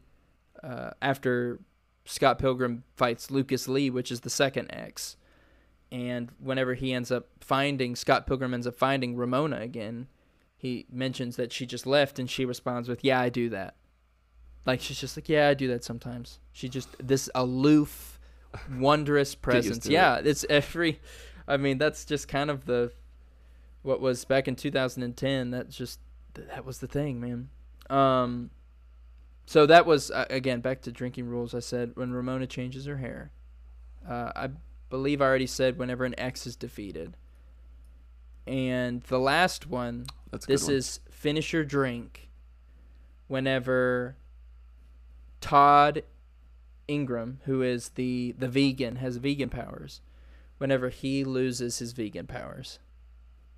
[0.62, 1.58] uh, after
[2.04, 5.16] Scott Pilgrim fights Lucas Lee, which is the second X.
[5.90, 10.06] And whenever he ends up finding, Scott Pilgrim ends up finding Ramona again,
[10.56, 13.74] he mentions that she just left and she responds with, Yeah, I do that.
[14.66, 16.38] Like, she's just like, Yeah, I do that sometimes.
[16.52, 18.13] She just, this aloof,
[18.76, 19.86] wondrous presence.
[19.86, 20.26] Yeah, it.
[20.26, 21.00] it's every.
[21.46, 22.92] I mean, that's just kind of the
[23.82, 25.50] what was back in 2010.
[25.50, 26.00] That's just
[26.34, 27.48] that was the thing, man.
[27.90, 28.50] Um,
[29.46, 31.54] so that was uh, again back to drinking rules.
[31.54, 33.30] I said when Ramona changes her hair.
[34.08, 34.48] Uh, I
[34.90, 37.16] believe I already said whenever an X is defeated.
[38.46, 40.74] And the last one, That's this one.
[40.74, 42.28] is finish your drink.
[43.26, 44.16] Whenever
[45.40, 46.02] Todd
[46.88, 50.00] Ingram, who is the the vegan, has vegan powers.
[50.58, 52.78] Whenever he loses his vegan powers,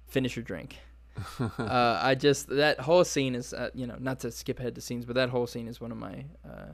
[0.07, 0.79] finish your drink.
[1.41, 4.81] uh, I just that whole scene is uh, you know not to skip ahead to
[4.81, 6.73] scenes, but that whole scene is one of my uh,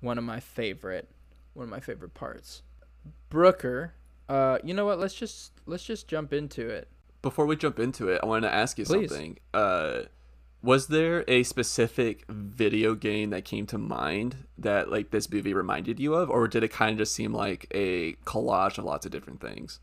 [0.00, 1.08] one of my favorite
[1.54, 2.62] one of my favorite parts.
[3.30, 3.94] Brooker,
[4.28, 4.98] uh, you know what?
[4.98, 6.88] Let's just let's just jump into it.
[7.22, 9.10] Before we jump into it, I wanted to ask you Please.
[9.10, 9.38] something.
[10.60, 16.00] Was there a specific video game that came to mind that like this movie reminded
[16.00, 19.12] you of or did it kind of just seem like a collage of lots of
[19.12, 19.78] different things?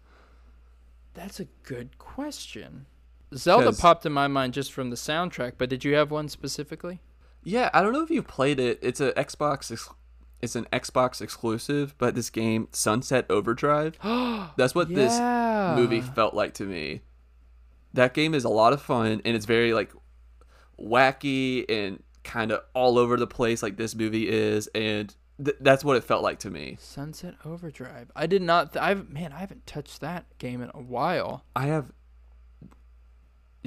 [1.14, 2.88] That's a good question.
[3.34, 7.00] Zelda popped in my mind just from the soundtrack but did you have one specifically?
[7.44, 8.80] Yeah i don't know if you played it.
[8.82, 9.90] It's an xbox ex-
[10.42, 13.98] it's an xbox exclusive but this game sunset overdrive
[14.58, 14.96] that's what yeah.
[14.96, 17.02] this movie felt like to me.
[17.94, 19.94] That game is a lot of fun and it's very like
[20.80, 25.84] wacky and kind of all over the place like this movie is and th- that's
[25.86, 26.78] what it felt like to me.
[26.80, 28.12] Sunset overdrive.
[28.16, 31.46] I did not th- i've man i haven't touched that game in a while.
[31.56, 31.92] I have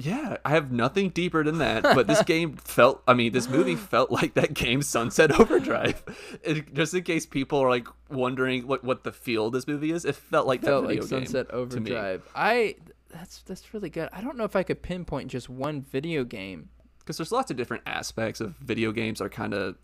[0.01, 3.75] yeah i have nothing deeper than that but this game felt i mean this movie
[3.75, 6.03] felt like that game sunset overdrive.
[6.43, 9.91] It, just in case people are like wondering what what the feel of this movie
[9.91, 12.27] is it felt like felt that video like sunset overdrive.
[12.33, 12.75] I
[13.09, 14.07] that's that's really good.
[14.13, 16.69] I don't know if i could pinpoint just one video game
[17.09, 19.75] because there's lots of different aspects of video games are kind of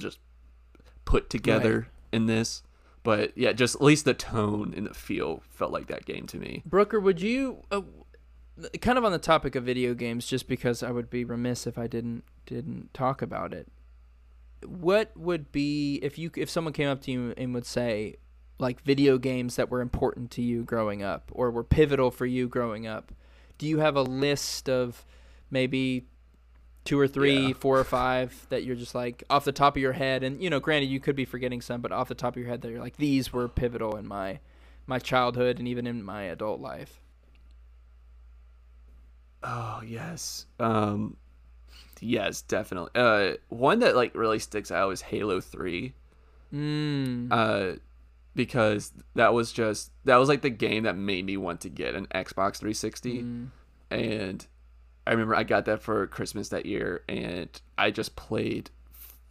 [0.00, 0.18] just
[1.04, 1.88] put together right.
[2.10, 2.64] in this.
[3.04, 6.38] But yeah, just at least the tone and the feel felt like that game to
[6.38, 6.64] me.
[6.66, 7.82] Brooker, would you uh,
[8.80, 11.78] kind of on the topic of video games just because I would be remiss if
[11.78, 13.68] I didn't didn't talk about it.
[14.66, 18.16] What would be if you if someone came up to you and would say
[18.58, 22.48] like video games that were important to you growing up or were pivotal for you
[22.48, 23.12] growing up?
[23.56, 25.06] Do you have a list of
[25.48, 26.08] maybe
[26.84, 27.52] two or three, yeah.
[27.54, 30.50] four or five that you're just like off the top of your head, and you
[30.50, 32.70] know, granted, you could be forgetting some, but off the top of your head, that
[32.70, 34.40] you're like these were pivotal in my
[34.86, 37.00] my childhood and even in my adult life.
[39.42, 41.16] Oh yes, um,
[42.00, 42.90] yes, definitely.
[42.94, 45.94] Uh, one that like really sticks out is Halo Three.
[46.52, 47.28] Mm.
[47.30, 47.78] Uh,
[48.34, 51.94] because that was just that was like the game that made me want to get
[51.94, 53.48] an Xbox 360, mm.
[53.90, 54.46] and
[55.06, 58.70] I remember I got that for Christmas that year, and I just played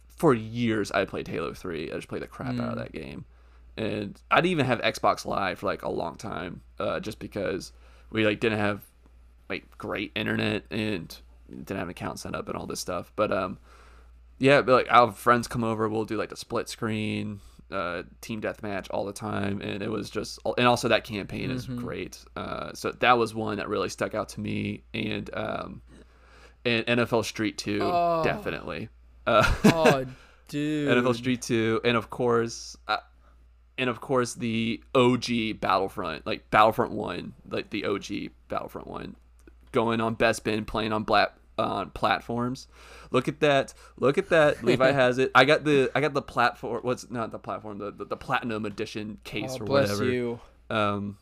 [0.08, 0.90] for years.
[0.92, 1.90] I played Halo Three.
[1.90, 2.60] I just played the crap mm.
[2.60, 2.82] out of mm.
[2.82, 3.24] that game,
[3.76, 7.72] and I didn't even have Xbox Live for like a long time, uh, just because
[8.10, 8.82] we like didn't have
[9.48, 11.16] like great internet and
[11.48, 13.12] didn't have an account set up and all this stuff.
[13.16, 13.58] But um,
[14.38, 18.40] yeah, but like our friends come over, we'll do like the split screen, uh, team
[18.40, 21.78] deathmatch all the time, and it was just, and also that campaign is mm-hmm.
[21.78, 22.24] great.
[22.36, 25.82] Uh, so that was one that really stuck out to me, and um,
[26.64, 28.22] and NFL Street Two oh.
[28.24, 28.88] definitely.
[29.26, 30.04] Uh, oh,
[30.48, 30.88] dude.
[30.88, 32.98] NFL Street 2, and of course, uh,
[33.78, 39.16] and of course the OG Battlefront, like Battlefront 1, like the OG Battlefront 1,
[39.72, 42.68] going on Best Bin, playing on black on platforms.
[43.12, 43.74] Look at that!
[43.98, 44.64] Look at that!
[44.64, 45.30] Levi has it.
[45.34, 46.80] I got the I got the platform.
[46.82, 47.78] What's not the platform?
[47.78, 50.04] The the, the platinum edition case Oh, or bless whatever.
[50.10, 50.40] you.
[50.70, 51.18] Um,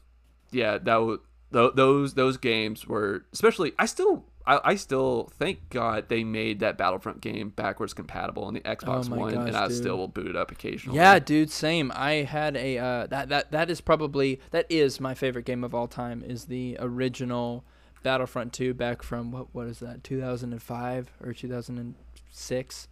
[0.52, 1.18] yeah, that was
[1.52, 3.72] th- those those games were especially.
[3.78, 8.54] I still I, I still thank God they made that Battlefront game backwards compatible on
[8.54, 9.76] the Xbox Oh One, and I dude.
[9.76, 10.96] still will boot it up occasionally.
[10.98, 11.92] Yeah, dude, same.
[11.94, 15.74] I had a uh, that that that is probably that is my favorite game of
[15.74, 16.22] all time.
[16.26, 17.64] Is the original
[18.02, 22.88] Battlefront 2 back from what what is that 2005 or 2006?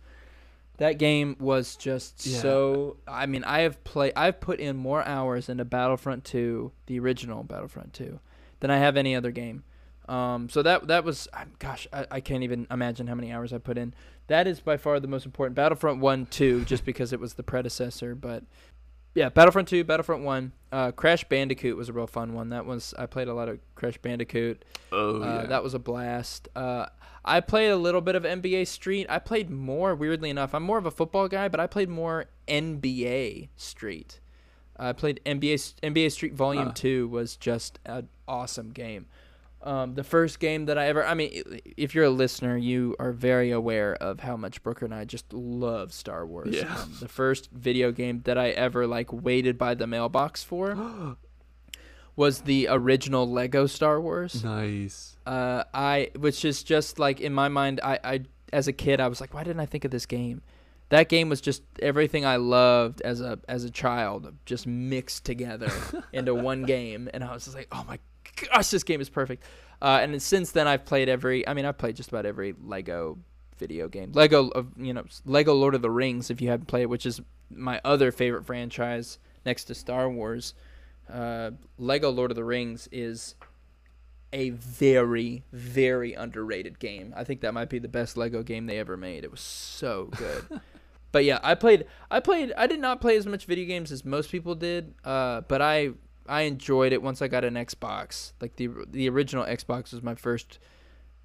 [0.78, 2.38] That game was just Yeah.
[2.38, 2.96] so.
[3.08, 4.12] I mean, I have played.
[4.14, 8.20] I've put in more hours into Battlefront 2, the original Battlefront 2,
[8.60, 9.64] than I have any other game.
[10.08, 13.58] Um, so that that was, gosh, I, I can't even imagine how many hours I
[13.58, 13.92] put in.
[14.28, 15.56] That is by far the most important.
[15.56, 18.14] Battlefront 1, 2, just because it was the predecessor.
[18.14, 18.44] But
[19.18, 20.52] yeah, Battlefront 2, Battlefront 1.
[20.70, 22.50] Uh, Crash Bandicoot was a real fun one.
[22.50, 24.64] That was, I played a lot of Crash Bandicoot.
[24.92, 25.46] Oh uh, yeah.
[25.46, 26.48] That was a blast.
[26.54, 26.86] Uh,
[27.24, 29.06] I played a little bit of NBA Street.
[29.08, 30.54] I played more, weirdly enough.
[30.54, 34.20] I'm more of a football guy, but I played more NBA Street.
[34.76, 36.72] I played NBA NBA Street Volume Huh.
[36.74, 39.06] 2 was just an awesome game.
[39.60, 43.12] Um, the first game that I ever, I mean, if you're a listener, you are
[43.12, 46.54] very aware of how much Brooker and I just love Star Wars.
[46.54, 46.74] Yeah.
[46.76, 51.16] Um, the first video game that I ever like waited by the mailbox for
[52.16, 54.44] was the original Lego Star Wars.
[54.44, 55.16] nice.
[55.26, 58.20] Uh, I, which is just like in my mind, I, I,
[58.52, 60.42] as a kid, I was like, why didn't I think of this game?
[60.90, 65.70] That game was just everything I loved as a as a child, just mixed together
[66.14, 67.98] into one game, and I was just like, oh my
[68.52, 69.44] gosh, this game is perfect.
[69.80, 71.46] Uh, and then since then, I've played every.
[71.46, 73.18] I mean, I've played just about every Lego
[73.58, 74.12] video game.
[74.12, 76.30] Lego, of you know, Lego Lord of the Rings.
[76.30, 77.20] If you haven't played, it, which is
[77.50, 80.54] my other favorite franchise next to Star Wars.
[81.12, 83.34] Uh, Lego Lord of the Rings is
[84.32, 87.14] a very, very underrated game.
[87.16, 89.24] I think that might be the best Lego game they ever made.
[89.24, 90.60] It was so good.
[91.12, 91.86] but yeah, I played.
[92.10, 92.52] I played.
[92.56, 94.94] I did not play as much video games as most people did.
[95.04, 95.90] Uh, but I
[96.28, 98.32] I enjoyed it once I got an Xbox.
[98.40, 100.58] Like the the original Xbox was my first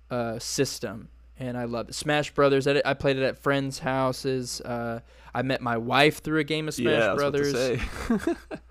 [0.10, 1.94] uh, system, and I loved it.
[1.94, 2.68] Smash Brothers.
[2.68, 4.62] I, I played it at friends' houses.
[4.62, 5.02] Uh,
[5.36, 7.52] I met my wife through a game of Smash yeah, I was to Brothers.
[7.54, 8.34] say.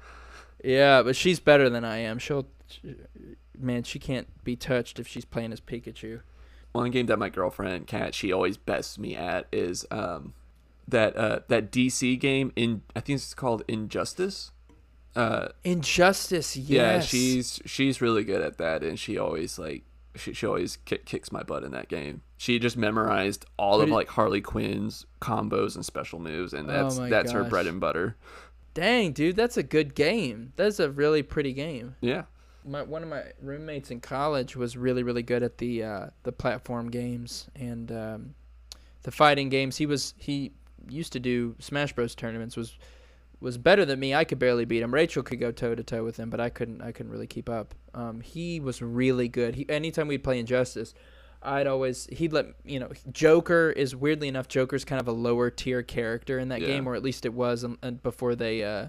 [0.65, 2.19] Yeah, but she's better than I am.
[2.21, 2.95] She'll, she-
[3.59, 6.21] man, she can't be touched if she's playing as Pikachu.
[6.73, 10.33] One game that my girlfriend Kat she always bests me at is um
[10.89, 14.53] that uh that DC game in I think it's called Injustice.
[15.15, 16.69] Uh Injustice, yes.
[16.69, 21.05] yeah, she's she's really good at that and she always like she, she always kick,
[21.07, 22.23] kicks my butt in that game.
[22.37, 26.69] She just memorized all What of did- like Harley Quinn's combos and special moves and
[26.69, 28.17] Oh that's my that's her bread and butter.
[28.75, 30.55] Dang, dude, that's a good game.
[30.57, 31.95] That's a really pretty game.
[32.01, 32.23] Yeah.
[32.65, 36.33] My one of my roommates in college was really really good at the uh, the
[36.33, 38.35] platform games and um,
[39.03, 39.77] the fighting games.
[39.77, 40.53] He was he
[40.89, 42.57] used to do Smash Bros tournaments.
[42.57, 42.77] was
[43.43, 44.15] was better than me.
[44.15, 44.95] I could barely beat him.
[44.95, 46.81] Rachel could go toe to toe with him, but I couldn't.
[46.81, 47.75] I couldn't really keep up.
[47.93, 49.57] Um, he was really good.
[49.57, 50.95] He anytime we'd play Injustice,
[51.43, 52.91] I'd always he'd let you know.
[53.11, 54.49] Joker is weirdly enough.
[54.49, 56.69] Joker's kind of a lower tier character in that Yeah.
[56.69, 58.89] game, or at least it was, and, and before they uh,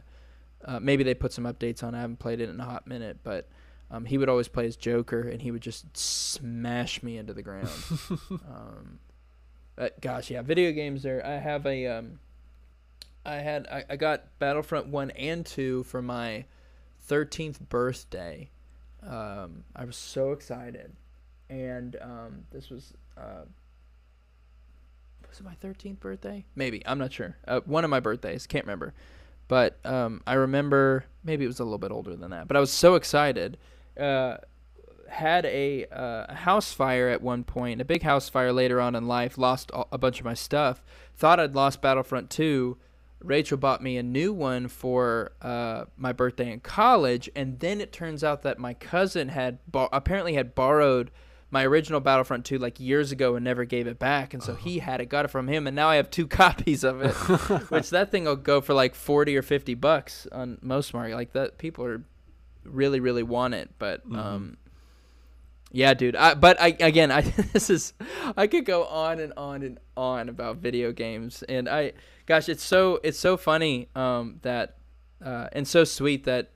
[0.66, 1.96] uh, maybe they put some updates on.
[1.96, 3.50] I haven't played it in a hot minute, but
[3.92, 7.42] um, he would always play as Joker, and he would just smash me into the
[7.42, 7.70] ground.
[8.32, 9.00] um,
[9.76, 11.22] but gosh, yeah, video games are.
[11.26, 11.88] I have a.
[11.88, 12.20] Um,
[13.26, 16.46] I had I, I got Battlefront one and two for my
[17.02, 18.50] thirteenth birthday.
[19.02, 20.96] Um, I was so excited,
[21.50, 23.46] and um, this was uh,
[25.28, 26.46] was it my thirteenth birthday?
[26.56, 27.38] Maybe I'm not sure.
[27.48, 28.94] Uh, one of my birthdays, can't remember,
[29.48, 32.48] but um, I remember maybe it was a little bit older than that.
[32.48, 33.58] But I was so excited.
[34.00, 34.38] Uh,
[35.10, 39.08] had a, uh, house fire at one point, a big house fire later on in
[39.08, 39.38] life.
[39.38, 40.84] Lost a bunch of my stuff.
[41.16, 42.78] Thought I'd lost Battlefront 2.
[43.24, 47.92] Rachel bought me a new one for uh, my birthday in college, and then it
[47.92, 51.10] turns out that my cousin had bo- apparently had borrowed
[51.50, 54.80] my original Battlefront 2 like years ago and never gave it back, and so he
[54.80, 57.12] had it, got it from him, and now I have two copies of it,
[57.70, 61.16] which that thing will go for like forty or fifty bucks on most market.
[61.16, 62.04] Like that, people are
[62.66, 64.18] really really want it, but Mhm.
[64.18, 64.58] um,
[65.74, 66.16] yeah, dude.
[66.16, 67.22] I, but I again, I
[67.54, 67.94] this is
[68.38, 71.94] I could go on and on and on about video games, and I,
[72.28, 74.78] gosh, it's so it's so funny um, that
[75.24, 76.52] uh, and so sweet that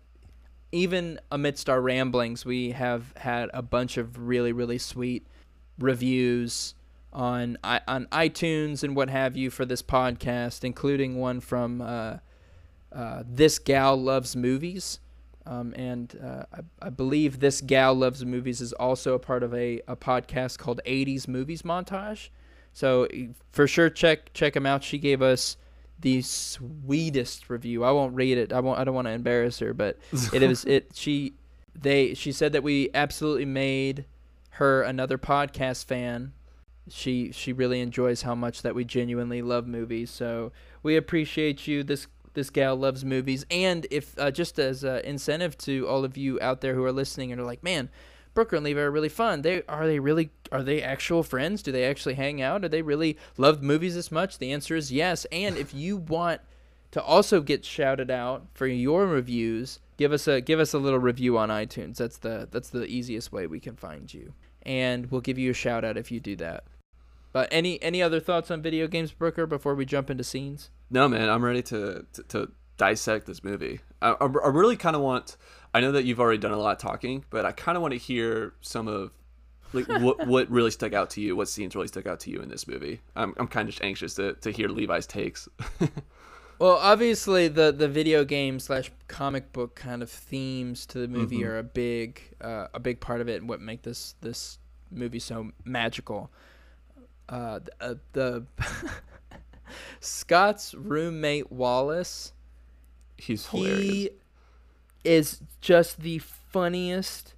[0.72, 5.26] even amidst our ramblings, we have had a bunch of really really sweet
[5.80, 6.76] reviews
[7.12, 12.18] on on iTunes and what have you for this podcast, including one from uh,
[12.94, 15.00] uh, This Gal Loves Movies.
[15.48, 19.54] Um, and uh, I, I, believe This Gal Loves Movies is also a part of
[19.54, 22.30] a, a podcast called 80s Movies Montage.
[22.74, 23.08] So
[23.52, 24.84] for sure, check check them out.
[24.84, 25.56] She gave us
[26.00, 27.84] the sweetest review.
[27.86, 28.52] I won't read it.
[28.52, 28.78] I won't.
[28.78, 29.98] I don't want to embarrass her, but
[30.34, 30.92] it is it.
[30.94, 31.34] She
[31.74, 34.06] they she said that we absolutely made
[34.52, 36.34] her another podcast fan.
[36.90, 40.12] She she really enjoys how much that we genuinely love movies.
[40.12, 40.52] So
[40.84, 41.84] we appreciate you.
[41.84, 42.08] This
[42.38, 46.40] this gal loves movies, and if uh, just as uh, incentive to all of you
[46.40, 47.90] out there who are listening and are like, man,
[48.36, 49.42] Brooker and Levi are really fun.
[49.42, 51.64] They are they really are they actual friends?
[51.64, 52.62] Do they actually hang out?
[52.62, 54.38] Do they really love movies this much?
[54.38, 55.26] The answer is yes.
[55.32, 56.42] And if you want
[56.92, 61.00] to also get shouted out for your reviews, give us a give us a little
[61.00, 61.98] review on iTunes.
[61.98, 65.56] That's the that's the easiest way we can find you, and we'll give you a
[65.56, 66.66] shout out if you do that.
[67.38, 70.72] But any any other thoughts on video games, Brooker, before we jump into scenes?
[70.90, 73.80] No, man, I'm ready to to, to dissect this movie.
[74.02, 75.38] I, I really kind of want.
[75.72, 77.92] I know that you've already done a lot of talking, but I kind of want
[77.92, 79.12] to hear some of
[79.72, 81.36] like what what really stuck out to you.
[81.36, 83.02] What scenes really stuck out to you in this movie?
[83.16, 85.48] I'm I'm kind of just anxious to to hear Levi's takes.
[86.60, 91.42] Well, obviously the the video game slash comic book kind of themes to the movie
[91.42, 91.50] mm-hmm.
[91.50, 94.58] are a big uh, a big part of it, and what make this this
[94.90, 96.32] movie so magical.
[97.30, 98.46] Uh, the, uh, the
[100.00, 102.34] Scott's roommate Wallace,
[103.18, 103.82] he's hilarious.
[103.82, 104.10] He
[105.04, 107.34] is just the funniest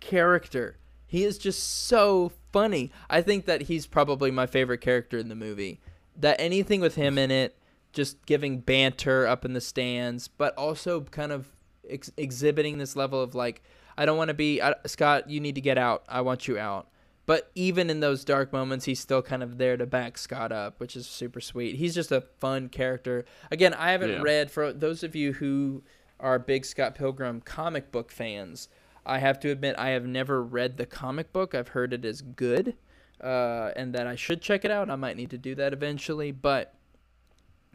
[0.00, 0.76] character.
[1.06, 2.92] He is just so funny.
[3.08, 5.80] I think that he's probably my favorite character in the movie.
[6.16, 7.56] That anything with him in it
[7.92, 11.48] just giving banter up in the stands, but also kind of
[11.88, 13.62] ex- exhibiting this level of like,
[13.96, 15.28] I don't want to be uh, Scott.
[15.28, 16.04] You need to get out.
[16.08, 16.88] I want you out.
[17.30, 20.80] But even in those dark moments, he's still kind of there to back Scott up,
[20.80, 21.76] which is super sweet.
[21.76, 23.24] He's just a fun character.
[23.52, 24.20] Again, I haven't yeah.
[24.20, 25.84] read for those of you who
[26.18, 28.68] are big Scott Pilgrim comic book fans.
[29.06, 31.54] I have to admit, I have never read the comic book.
[31.54, 32.74] I've heard it is good,
[33.22, 34.90] uh, and that I should check it out.
[34.90, 36.74] I might need to do that eventually, but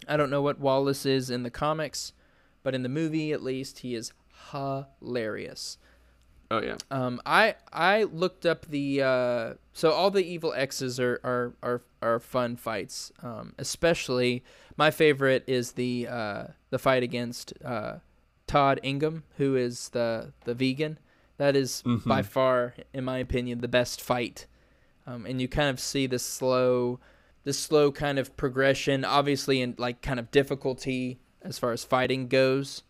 [0.06, 2.12] I don't know what Wallace is in the comics,
[2.62, 4.12] but in the movie at least he is
[4.52, 5.78] hilarious.
[6.52, 6.78] Oh yeah.
[6.92, 11.82] Um, I I looked up the uh, so all the evil X's are are are,
[12.02, 13.12] are fun fights.
[13.24, 14.44] Um, especially
[14.78, 17.96] my favorite is the uh, the fight against uh,
[18.48, 21.00] Todd Ingham, who is the the vegan.
[21.38, 22.08] That is mm-hmm.
[22.08, 24.46] by far, in my opinion, the best fight.
[25.08, 27.00] Um, and you kind of see the slow
[27.44, 32.28] the slow kind of progression, obviously in like kind of difficulty as far as fighting
[32.28, 32.84] goes.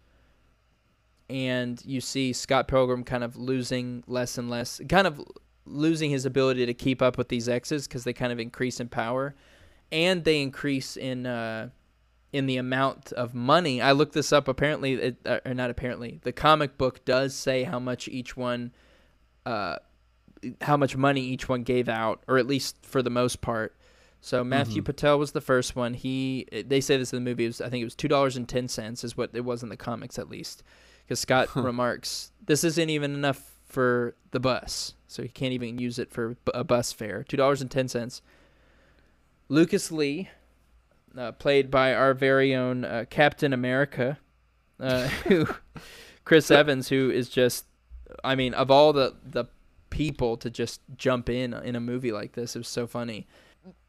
[1.29, 5.21] And you see Scott Pilgrim kind of losing less and less, kind of
[5.65, 8.89] losing his ability to keep up with these X's because they kind of increase in
[8.89, 9.35] power,
[9.91, 11.69] and they increase in uh,
[12.31, 13.81] in the amount of money.
[13.81, 14.47] I looked this up.
[14.47, 18.71] Apparently, it, uh, or not apparently, the comic book does say how much each one,
[19.45, 19.77] uh,
[20.61, 23.75] how much money each one gave out, or at least for the most part.
[24.21, 24.85] So Matthew mm-hmm.
[24.85, 25.93] Patel was the first one.
[25.93, 27.45] He they say this in the movie.
[27.45, 29.69] Was, I think it was two dollars and ten cents is what it was in
[29.69, 30.63] the comics at least,
[31.05, 35.99] because Scott remarks this isn't even enough for the bus, so he can't even use
[35.99, 37.23] it for a bus fare.
[37.23, 38.21] Two dollars and ten cents.
[39.47, 40.29] Lucas Lee,
[41.17, 44.17] uh, played by our very own uh, Captain America,
[44.79, 45.47] uh, who
[46.23, 47.65] Chris Evans, who is just,
[48.23, 49.45] I mean, of all the the
[49.89, 53.27] people to just jump in in a movie like this, it was so funny.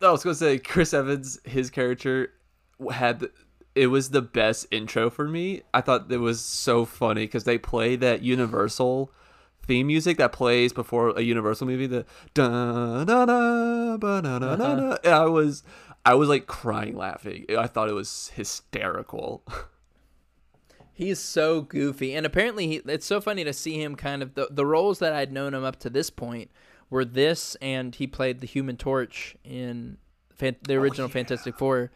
[0.00, 2.32] I was gonna say Chris Evans, his character
[2.90, 3.28] had
[3.76, 5.62] it was the best intro for me.
[5.74, 9.12] I thought it was so funny because they play that Universal
[9.66, 11.86] theme music that plays before a Universal movie.
[11.86, 14.96] The da da da ba da da da.
[15.04, 15.62] I was
[16.04, 17.46] I was like crying laughing.
[17.56, 19.44] I thought it was hysterical.
[20.94, 24.48] He's so goofy, and apparently he, it's so funny to see him kind of the
[24.50, 26.50] the roles that I'd known him up to this point
[26.88, 29.98] were this and he played the Human Torch in
[30.34, 31.12] fan- the oh, original oh, yeah.
[31.12, 31.90] Fantastic Four,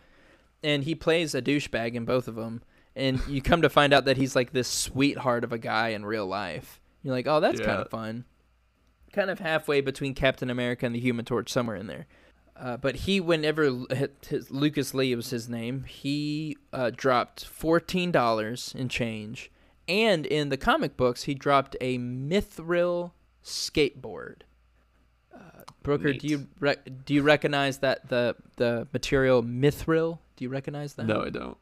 [0.62, 2.62] and he plays a douchebag in both of them.
[2.96, 6.04] And you come to find out that he's like this sweetheart of a guy in
[6.04, 6.80] real life.
[7.02, 7.66] You're like, oh, that's yeah.
[7.66, 8.24] kind of fun.
[9.12, 12.06] Kind of halfway between Captain America and the Human Torch, somewhere in there.
[12.56, 13.84] Uh, but he, whenever
[14.26, 19.50] his, Lucas Lee was his name, he uh, dropped fourteen dollars in change,
[19.88, 24.42] and in the comic books, he dropped a Mithril skateboard.
[25.83, 26.20] Brooker, Neat.
[26.20, 30.18] do you rec- do you recognize that the the material mithril?
[30.37, 31.07] Do you recognize that?
[31.07, 31.57] No, I don't.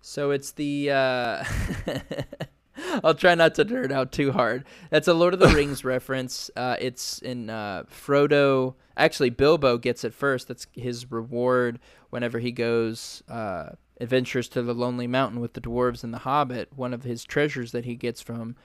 [0.00, 1.44] So it's the uh,
[3.04, 4.64] I'll try not to nerd out too hard.
[4.90, 6.50] That's a Lord of the Rings reference.
[6.56, 8.74] Uh, it's in uh, Frodo.
[8.96, 10.48] Actually, Bilbo gets it first.
[10.48, 11.78] That's his reward
[12.10, 16.70] whenever he goes uh, adventures to the Lonely Mountain with the dwarves and the Hobbit.
[16.74, 18.56] One of his treasures that he gets from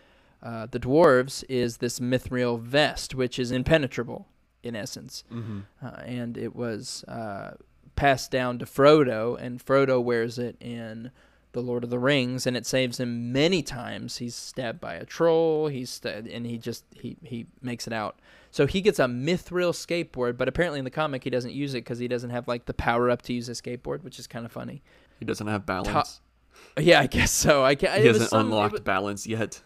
[0.41, 4.27] uh, the dwarves is this mithril vest, which is impenetrable
[4.65, 5.59] in essence, Mm-hmm.
[5.83, 7.55] uh, and it was uh,
[7.95, 11.11] passed down to Frodo, and Frodo wears it in
[11.53, 14.17] the Lord of the Rings, and it saves him many times.
[14.17, 15.67] He's stabbed by a troll.
[15.69, 18.19] He's st- and he just he he makes it out.
[18.51, 21.79] So he gets a mithril skateboard, but apparently in the comic he doesn't use it
[21.85, 24.45] because he doesn't have like the power up to use a skateboard, which is kind
[24.45, 24.81] of funny.
[25.19, 26.19] He doesn't have balance.
[26.77, 27.63] Yeah, I guess so.
[27.63, 28.01] I can.
[28.01, 29.61] he was hasn't some, unlocked It, wa- balance yet.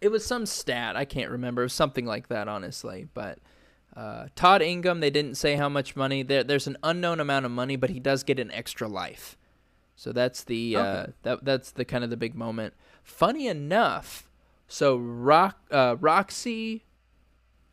[0.00, 0.94] it was some stat.
[0.96, 1.62] I can't remember.
[1.62, 3.08] It was something like that, honestly.
[3.14, 3.38] But
[3.96, 6.22] uh, Todd Ingham, they didn't say how much money.
[6.22, 9.36] There, there's an unknown amount of money, but he does get an extra life.
[9.96, 12.74] So that's the uh, that that's the kind of the big moment.
[13.02, 14.28] Funny enough,
[14.66, 16.84] so Rock uh, Roxy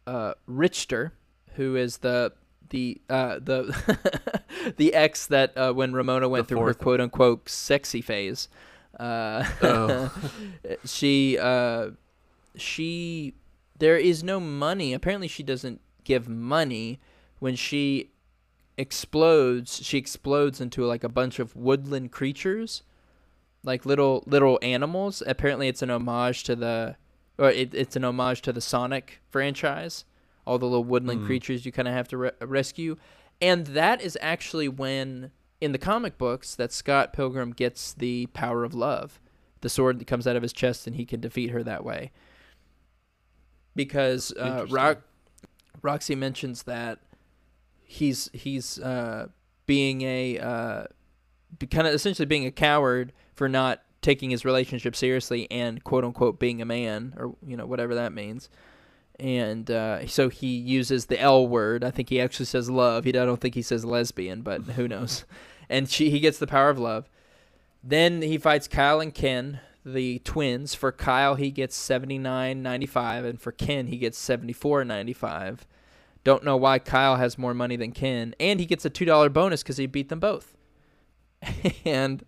[0.06, 1.14] uh, Richter,
[1.56, 2.34] who is the
[2.70, 4.42] the uh, the
[4.78, 8.50] the ex that uh, when Ramona went The through her quote unquote sexy phase,
[9.00, 10.12] uh, Oh.
[10.86, 11.92] she uh,
[12.56, 13.34] she
[13.78, 14.94] there is no money.
[14.94, 17.00] Apparently, she doesn't give money
[17.40, 18.12] when she
[18.78, 19.84] explodes.
[19.84, 22.84] She explodes into like a bunch of woodland creatures,
[23.64, 25.22] like little little animals.
[25.28, 26.96] Apparently, it's an homage to the,
[27.38, 30.06] or it, it's an homage to the Sonic franchise.
[30.48, 31.26] All the little woodland Hmm.
[31.28, 32.96] creatures you kind of have to re- rescue,
[33.42, 35.32] and that is actually when
[35.62, 39.20] in the comic books that Scott Pilgrim gets the power of love,
[39.62, 42.12] the sword that comes out of his chest, and he can defeat her that way.
[43.76, 45.02] Because uh, Rock,
[45.82, 47.00] Roxy mentions that
[47.84, 49.28] he's he's uh,
[49.66, 50.84] being a uh,
[51.72, 56.40] kind of essentially being a coward for not taking his relationship seriously and quote unquote
[56.40, 58.50] being a man or you know whatever that means.
[59.20, 61.84] And uh, so he uses the L word.
[61.84, 63.04] I think he actually says love.
[63.04, 65.26] He I don't think he says lesbian, but who knows.
[65.72, 67.08] And she he gets the power of love.
[67.84, 70.76] Then he fights Kyle and Ken, the twins.
[70.76, 74.84] For Kyle, he gets seventy nine ninety five, and for Ken, he gets seventy four
[74.84, 75.66] ninety five.
[76.24, 79.30] Don't know why Kyle has more money than Ken, and he gets a two dollar
[79.30, 80.56] bonus because he beat them both.
[81.86, 82.24] and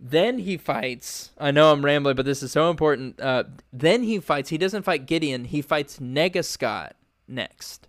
[0.00, 1.30] then he fights.
[1.38, 3.20] I know I'm rambling, but this is so important.
[3.20, 4.48] Uh, then he fights.
[4.50, 5.44] He doesn't fight Gideon.
[5.44, 6.92] He fights Negascott
[7.28, 7.88] next.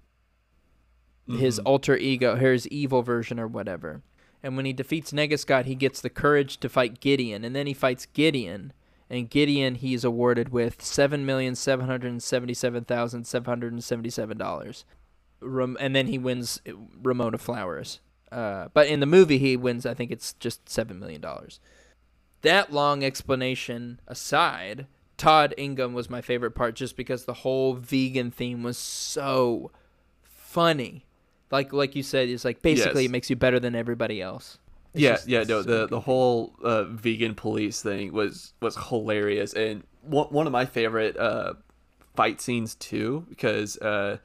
[1.30, 1.63] His Mhm.
[1.65, 4.01] alter ego, his evil version or whatever.
[4.47, 7.43] And when he defeats Negascott, he gets the courage to fight Gideon.
[7.43, 8.71] And then he fights Gideon.
[9.09, 14.85] And Gideon, he's awarded with seven million seven hundred seventy-seven thousand seven hundred seventy-seven dollars.
[15.41, 16.61] Ram- and then he wins
[17.03, 17.99] Ramona Flowers.
[18.31, 19.85] Uh, but in the movie, he wins.
[19.85, 21.59] I think it's just seven million dollars.
[22.41, 24.87] That long explanation aside,
[25.17, 29.71] Todd Ingham was my favorite part, just because the whole vegan theme was so
[30.23, 31.06] funny.
[31.51, 33.09] Like like you said, it's like basically Yes.
[33.09, 34.57] it makes you better than everybody else.
[34.93, 35.89] It's yeah, just yeah, no, so the good.
[35.91, 41.17] the whole uh, vegan police thing was was hilarious, and one one of my favorite
[41.17, 41.53] uh,
[42.15, 44.17] fight scenes too, because uh,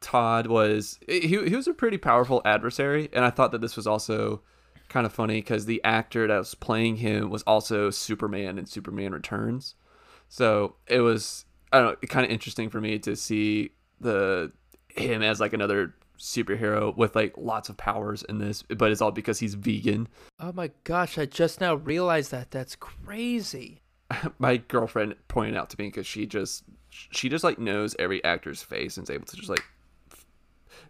[0.00, 3.86] Todd was he he was a pretty powerful adversary, and I thought that this was
[3.86, 4.40] also
[4.88, 9.12] kind of funny because the actor that was playing him was also Superman in Superman
[9.12, 9.74] Returns,
[10.28, 14.52] so it was I don't know, kind of interesting for me to see the
[14.88, 19.10] him as like another superhero with like lots of powers in this, but it's all
[19.10, 20.08] because he's vegan.
[20.40, 21.18] Oh my gosh!
[21.18, 22.50] I just now realized that.
[22.50, 23.82] That's crazy.
[24.38, 28.62] my girlfriend pointed out to me because she just she just like knows every actor's
[28.62, 29.64] face and is able to just like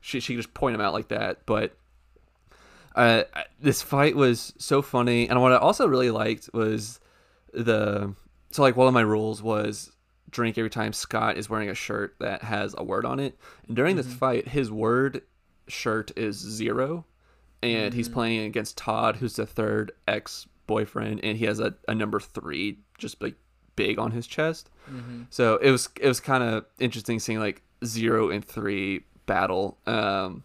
[0.01, 1.45] she she just point them out like that.
[1.47, 1.77] But
[2.95, 3.25] uh,
[3.61, 7.01] this fight was so funny, and what I also really liked was
[7.53, 8.15] the
[8.51, 9.93] so like one of my rules was
[10.31, 13.39] drink every time Scott is wearing a shirt that has a word on it.
[13.67, 14.17] And during this mm-hmm.
[14.17, 15.23] fight, his word
[15.69, 17.05] shirt is zero,
[17.63, 18.15] and he's mm-hmm.
[18.15, 22.79] playing against Todd, who's the third ex boyfriend, and he has a, a number three
[22.99, 23.35] just like
[23.77, 24.71] big on his chest.
[24.91, 25.23] Mm-hmm.
[25.31, 29.79] So it was it was kind of interesting seeing like zero and three battle.
[29.87, 30.45] Um,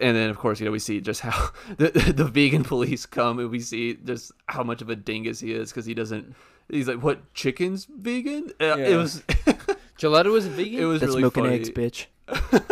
[0.00, 3.38] and then of course you know we see just how the the vegan police come
[3.38, 6.34] and we see just how much of a dingus he is because he doesn't.
[6.72, 8.96] He's like, "What chickens vegan?" Uh, It Yeah.
[8.96, 9.20] was
[9.98, 10.80] Gelato was vegan.
[10.80, 11.56] It was That's really milking funny.
[11.56, 12.06] eggs, bitch.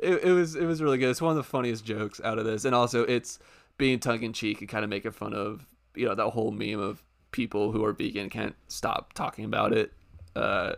[0.00, 1.10] it, it was it was really good.
[1.10, 3.38] It's one of the funniest jokes out of this, and also it's
[3.76, 6.80] being tongue in cheek and kind of making fun of you know that whole meme
[6.80, 9.92] of people who are vegan can't stop talking about it.
[10.34, 10.72] Uh,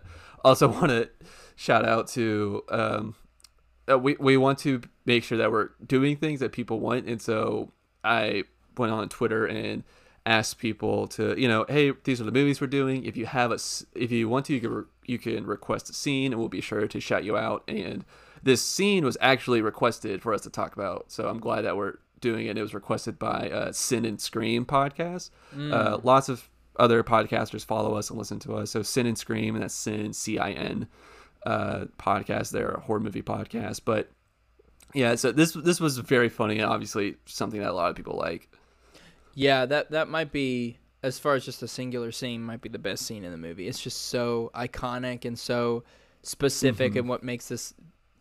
[0.44, 1.08] also want to
[1.56, 3.14] shout out to um,
[3.90, 7.20] uh, we we want to make sure that we're doing things that people want, and
[7.20, 7.72] so
[8.04, 8.44] I
[8.76, 9.84] went on Twitter and
[10.30, 13.04] asked people to, you know, hey, these are the movies we're doing.
[13.04, 13.58] If you have a,
[13.94, 16.60] if you want to, you can re- you can request a scene, and we'll be
[16.60, 17.64] sure to shout you out.
[17.66, 18.04] And
[18.42, 21.94] this scene was actually requested for us to talk about, so I'm glad that we're
[22.20, 22.58] doing it.
[22.58, 25.30] It was requested by uh, Sin and Scream podcast.
[25.72, 28.70] Uh, lots of other podcasters follow us and listen to us.
[28.70, 30.86] So Sin and Scream, and that's Sin C I N
[31.44, 32.50] uh, podcast.
[32.52, 34.10] They're a horror movie podcast, but
[34.94, 35.16] yeah.
[35.16, 38.48] So this this was very funny, and obviously something that a lot of people like.
[39.34, 42.78] Yeah, that that might be as far as just a singular scene might be the
[42.78, 43.68] best scene in the movie.
[43.68, 45.84] It's just so iconic and so
[46.22, 47.74] specific, and what makes this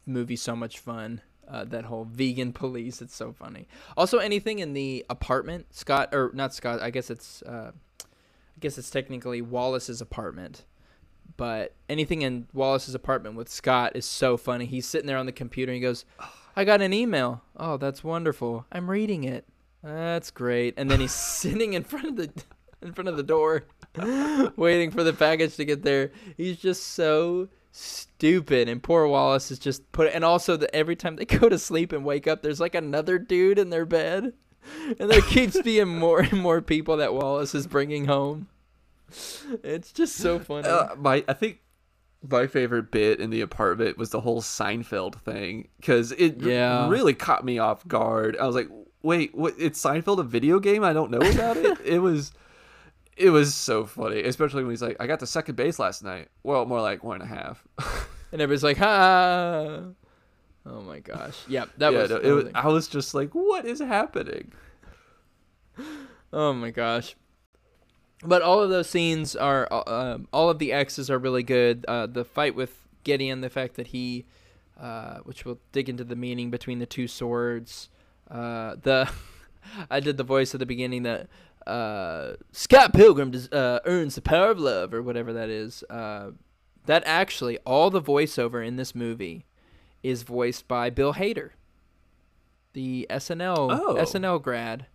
[0.06, 1.22] movie so much fun.
[1.48, 3.68] Uh, that whole vegan police, it's so funny.
[3.98, 6.80] Also, anything in the apartment, Scott or not Scott?
[6.80, 10.66] I guess it's uh, I guess it's technically Wallace's apartment.
[11.38, 14.66] But anything in Wallace's apartment with Scott is so funny.
[14.66, 16.04] He's sitting there on the computer and he goes,
[16.56, 17.42] I got an email.
[17.56, 18.66] Oh, that's wonderful.
[18.72, 19.46] I'm reading it.
[19.84, 20.74] That's great.
[20.78, 22.32] And then he's sitting in front of the
[22.82, 23.66] in front of the door
[24.56, 26.12] waiting for the package to get there.
[26.38, 31.16] He's just so stupid and poor Wallace is just put and also the, every time
[31.18, 34.34] they go to sleep and wake up there's like another dude in their bed.
[35.00, 38.48] And there keeps being more and more people that Wallace is bringing home.
[39.64, 40.68] It's just so funny.
[40.68, 41.60] Uh, my I think
[42.30, 46.90] my favorite bit in the apartment was the whole Seinfeld thing because it Yeah.
[46.90, 48.36] really caught me off guard.
[48.38, 48.70] I was like,
[49.02, 49.54] "Wait, what?
[49.58, 50.84] It's Seinfeld a video game?
[50.84, 52.32] I don't know about it." it was,
[53.18, 56.30] it was so funny, especially when he's like, "I got to second base last night."
[56.44, 57.64] Well, more like one and a half.
[58.32, 59.82] and everybody's like, "Ha!"
[60.66, 61.38] Oh my gosh.
[61.48, 62.10] Yep, that yeah, was.
[62.10, 62.46] no, it was.
[62.54, 64.52] I was just like, "What is happening?"
[66.32, 67.16] Oh my gosh.
[68.24, 71.86] But all of those scenes are, uh, um, all of the X's are really good.
[71.88, 74.26] Uh, the fight with Gideon, the fact that he,
[74.80, 77.90] uh, which we'll dig into the meaning between the two swords.
[78.30, 79.10] Uh, the,
[79.90, 81.28] I did the voice at the beginning that
[81.68, 85.84] uh, Scott Pilgrim des- uh, earns the power of love or whatever that is.
[85.90, 86.32] Uh,
[86.86, 89.46] that actually, all the voiceover in this movie
[90.02, 91.52] is voiced by Bill Hader,
[92.74, 93.96] the SNL Oh.
[94.00, 94.86] SNL grad.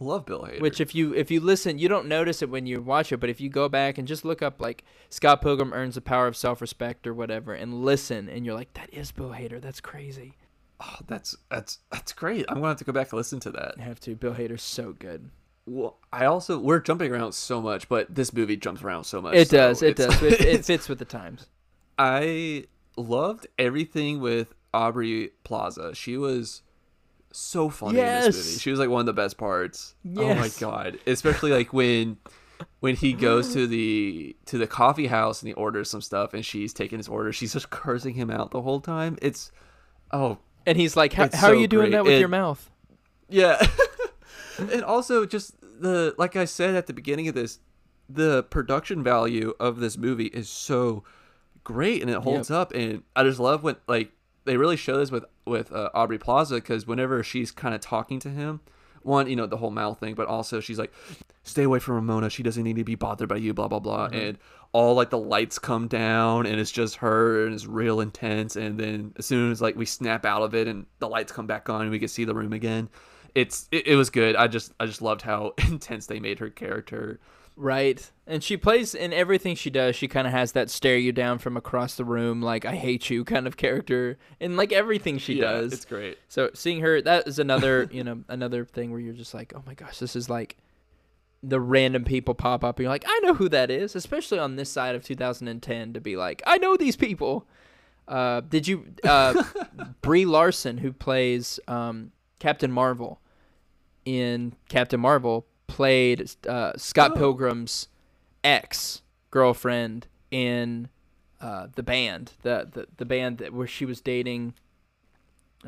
[0.00, 0.60] Love Bill Hader.
[0.60, 3.30] Which if you if you listen, you don't notice it when you watch it, but
[3.30, 6.36] if you go back and just look up like Scott Pilgrim earns the power of
[6.36, 9.60] self-respect or whatever, and listen, and you're like, that is Bill Hader.
[9.60, 10.34] That's crazy.
[10.80, 12.44] Oh, that's that's that's great.
[12.48, 13.74] I'm gonna have to go back and listen to that.
[13.78, 14.14] I have to.
[14.14, 15.30] Bill Hader's so good.
[15.66, 19.34] Well, I also we're jumping around so much, but this movie jumps around so much.
[19.34, 19.82] It so does.
[19.82, 20.22] It does.
[20.22, 21.46] It, it fits with the times.
[21.98, 22.66] I
[22.96, 25.94] loved everything with Aubrey Plaza.
[25.94, 26.62] She was
[27.32, 28.58] so funny in this movie.
[28.58, 29.94] She was like one of the best parts.
[30.16, 30.98] Oh my god!
[31.06, 32.18] Especially like when
[32.80, 36.44] when he goes to the to the coffee house and he orders some stuff and
[36.44, 37.32] she's taking his order.
[37.32, 39.16] She's just cursing him out the whole time.
[39.22, 39.50] It's
[40.12, 41.92] oh And he's like, how, how are you doing great.
[41.92, 42.70] that with It- your mouth?
[43.28, 43.64] Yeah.
[44.58, 47.58] and also just the like I said at the beginning of this,
[48.08, 51.04] the production value of this movie is so
[51.64, 54.12] great and it holds up and I just love when like
[54.44, 58.18] they really show this with with uh, Aubrey Plaza cuz whenever she's kind of talking
[58.20, 58.60] to him,
[59.02, 60.92] one, you know, the whole mouth thing, but also she's like
[61.42, 62.30] stay away from Ramona.
[62.30, 64.06] She doesn't need to be bothered by you, blah blah blah.
[64.12, 64.38] And
[64.74, 68.78] all like the lights come down and it's just her and it's real intense and
[68.78, 71.70] then as soon as like we snap out of it and the lights come back
[71.70, 72.88] on and we can see the room again
[73.36, 76.50] it's it, it was good i just i just loved how intense they made her
[76.50, 77.18] character
[77.56, 78.10] Right.
[78.26, 79.94] And she plays in everything she does.
[79.94, 83.10] She kind of has that stare you down from across the room, like I hate
[83.10, 85.72] you kind of character, in like everything she Yeah, does.
[85.72, 89.34] it's great So seeing her, that is another, you know, another thing where you're just
[89.34, 90.56] like, oh my gosh, this is like
[91.48, 94.56] the random people pop up and you're like, I know who that is, especially on
[94.56, 97.46] this side of 2010 to be like, I know these people.
[98.08, 99.42] Uh, did you, uh,
[100.02, 103.20] Brie Larson, who plays um, Captain Marvel
[104.04, 107.16] in Captain Marvel, played uh, Scott Oh.
[107.16, 107.88] Pilgrim's
[108.42, 110.88] ex girlfriend in
[111.40, 114.54] uh, the band, the, the the band that where she was dating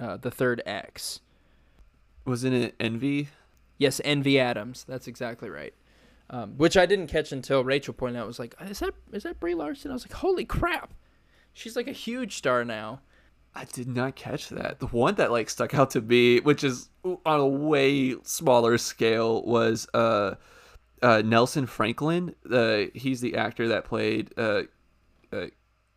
[0.01, 1.21] uh, the third X.
[2.25, 3.29] wasn't it envy
[3.79, 4.85] Yes, Envy Adams.
[4.89, 5.75] That's exactly right.
[6.31, 8.25] Um, which I didn't catch until Rachel pointed out.
[8.25, 10.93] I was like, "Is that is that Brie Larson?" I was like, "Holy crap!"
[11.53, 13.01] She's like a huge star now.
[13.55, 16.91] i did not catch that the one that like stuck out to me which is
[17.05, 20.35] on a way smaller scale was uh
[21.03, 24.63] uh nelson franklin uh he's the actor that played uh,
[25.33, 25.47] uh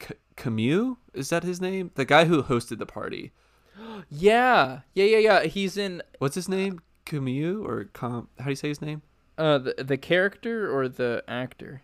[0.02, 3.34] C- camus is that his name the guy who hosted the party
[4.10, 5.44] Yeah, yeah, yeah, yeah.
[5.44, 6.80] He's in what's his name
[7.10, 9.02] camus or com how do you say his name
[9.38, 11.82] uh the the character or the actor.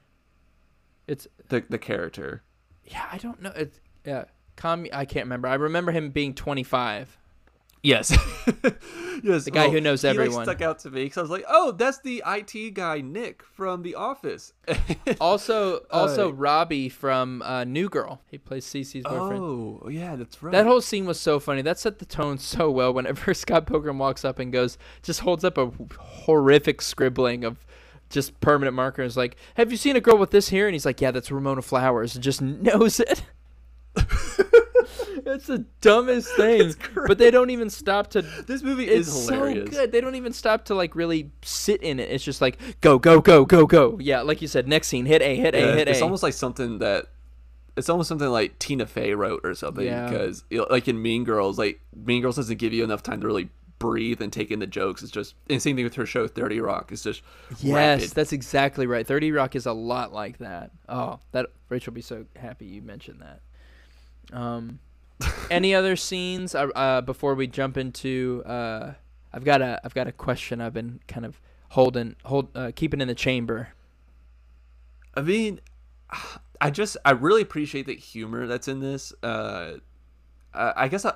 [1.08, 2.44] It's the the character
[2.86, 3.52] yeah, I don't know.
[3.56, 4.88] It's yeah, Com.
[4.94, 5.48] I can't remember.
[5.48, 7.18] I remember him being 25.
[7.86, 8.12] Yes,
[9.24, 9.46] yes.
[9.46, 10.44] The guy who knows he, like, everyone.
[10.46, 13.84] stuck out to me because I was like, "Oh, that's the IT guy, Nick from
[13.84, 14.54] The Office."
[15.22, 18.22] Also, also Uh, Robbie from uh, New Girl.
[18.32, 19.42] He plays Cece's boyfriend.
[19.42, 20.52] oh, yeah, that's right.
[20.52, 21.62] That whole scene was so funny.
[21.62, 22.92] That set the tone so well.
[22.92, 27.66] Whenever Scott Pilgrim walks up and goes, just holds up a horrific scribbling of
[28.10, 29.16] just permanent markers.
[29.16, 30.68] Like, have you seen a girl with this here?
[30.68, 32.16] And he's like, yeah, that's Ramona Flowers.
[32.16, 33.22] And just knows it.
[35.26, 36.74] It's the dumbest thing.
[37.08, 38.22] But they don't even stop to.
[38.22, 39.92] this movie is so good.
[39.92, 42.10] They don't even stop to like really sit in it.
[42.10, 43.98] It's just like go, go, go, go, go.
[44.02, 45.92] Yeah, like you said, next scene, hit A, hit A, hit it's A.
[45.92, 47.06] It's almost like something that
[47.78, 50.10] it's almost something like Tina Fey wrote or something Yeah.
[50.10, 53.50] because like in Mean Girls, like Mean Girls doesn't give you enough time to really
[53.78, 55.04] breathe and take in the jokes.
[55.04, 56.92] It's just and same thing with her show Thirty Rock.
[56.94, 57.22] It's just
[57.60, 58.10] Yes, rapid.
[58.16, 59.06] that's exactly right.
[59.06, 60.72] Thirty Rock is a lot like that.
[60.88, 63.42] Oh, that Rachel will be so happy you mentioned that.
[64.36, 64.80] Um,
[65.50, 68.44] any other scenes uh, uh, before we jump into?
[68.46, 68.94] Uh,
[69.34, 70.62] I've got a I've got a question.
[70.62, 71.40] I've been kind of
[71.70, 73.70] holding hold uh, keeping in the chamber.
[75.16, 75.60] I mean,
[76.62, 79.14] I just I really appreciate the humor that's in this.
[79.24, 79.74] Uh,
[80.54, 81.14] I, I guess I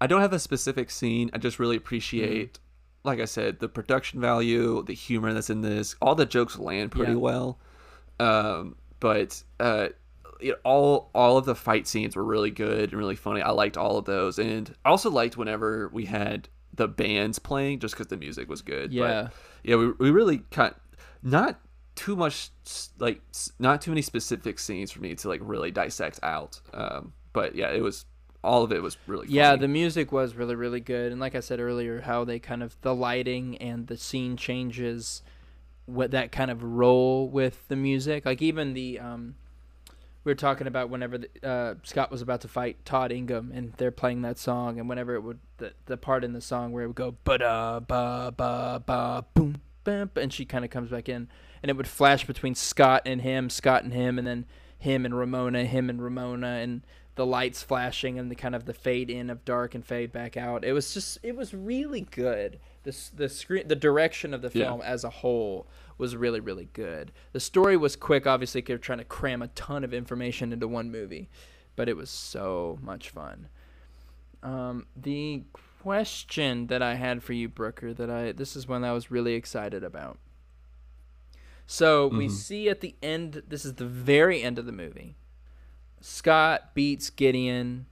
[0.00, 1.30] I don't have a specific scene.
[1.34, 2.58] I just really appreciate,
[3.04, 5.96] like I said, the production value, the humor that's in this.
[6.00, 7.18] All the jokes land pretty Yeah.
[7.18, 7.58] well,
[8.18, 9.88] um, but uh,
[10.42, 13.42] you know, all all of the fight scenes were really good and really funny.
[13.42, 17.80] I liked all of those, and I also liked whenever we had the bands playing,
[17.80, 18.90] just because the music was good.
[18.90, 19.28] But, Yeah.
[19.64, 20.80] yeah, we, we really cut
[21.22, 21.60] not
[21.96, 22.50] too much
[22.98, 23.20] like
[23.58, 26.60] not too many specific scenes for me to like really dissect out.
[26.72, 28.06] Um, but yeah, it was
[28.42, 29.60] all of it was really Yeah, funny.
[29.62, 32.80] the music was really really good, and like I said earlier, how they kind of
[32.80, 35.22] the lighting and the scene changes,
[35.86, 38.24] what that kind of roll with the music.
[38.24, 39.34] Like even the um,
[40.24, 43.72] we were talking about whenever the, uh, Scott was about to fight Todd Ingham, and
[43.78, 46.84] they're playing that song, and whenever it would the the part in the song where
[46.84, 50.90] it would go ba da ba ba ba boom bam, and she kind of comes
[50.90, 51.28] back in,
[51.62, 54.46] and it would flash between Scott and him, Scott and him, and then
[54.78, 56.82] him and Ramona, him and Ramona, and
[57.16, 60.36] the lights flashing and the kind of the fade in of dark and fade back
[60.36, 60.64] out.
[60.64, 62.58] It was just it was really good.
[62.84, 64.66] The the screen the direction of the Yeah.
[64.66, 65.66] film as a whole
[66.00, 67.12] was really really good.
[67.32, 68.26] The story was quick.
[68.26, 71.28] Obviously, they're trying to cram a ton of information into one movie,
[71.76, 73.48] but it was so much fun.
[74.42, 75.44] Um, the
[75.82, 79.34] question that I had for you, Brooker, that I this is one I was really
[79.34, 80.18] excited about.
[81.66, 82.30] So we Mhm.
[82.32, 83.42] see at the end.
[83.46, 85.16] This is the very end of the movie.
[86.00, 87.86] Scott beats Gideon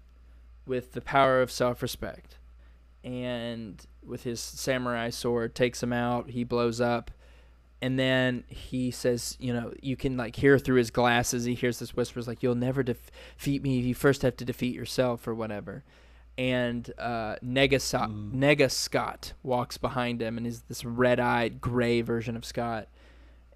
[0.67, 2.39] with the power of self-respect,
[3.05, 6.31] and with his samurai sword takes him out.
[6.31, 7.11] He blows up,
[7.81, 11.45] and then he says, "You know, you can like hear through his glasses.
[11.45, 13.79] He hears this whispers like, "You'll never def- defeat me.
[13.79, 15.85] You first have to defeat yourself, or whatever."
[16.37, 18.35] And uh, Negascott, Mm.
[18.35, 22.89] Nega Scott walks behind him, and is this red-eyed, gray version of Scott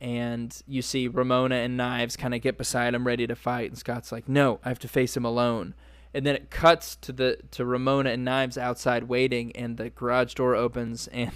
[0.01, 3.79] and you see Ramona and Knives kind of get beside him ready to fight and
[3.79, 5.75] Scott's like no I have to face him alone
[6.13, 10.35] and then it cuts to the to Ramona and Knives outside waiting and the garage
[10.35, 11.31] door opens and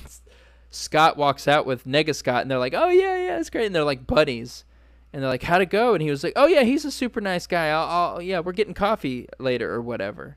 [0.70, 3.66] Scott walks out with Nega Scott and they're like oh yeah yeah it's great.
[3.66, 4.64] And they're like buddies.
[5.12, 5.94] And they're like how'd it go?
[5.94, 7.68] And he was like oh yeah he's a super nice guy.
[7.68, 10.36] I'll, I'll yeah we're getting coffee later or whatever.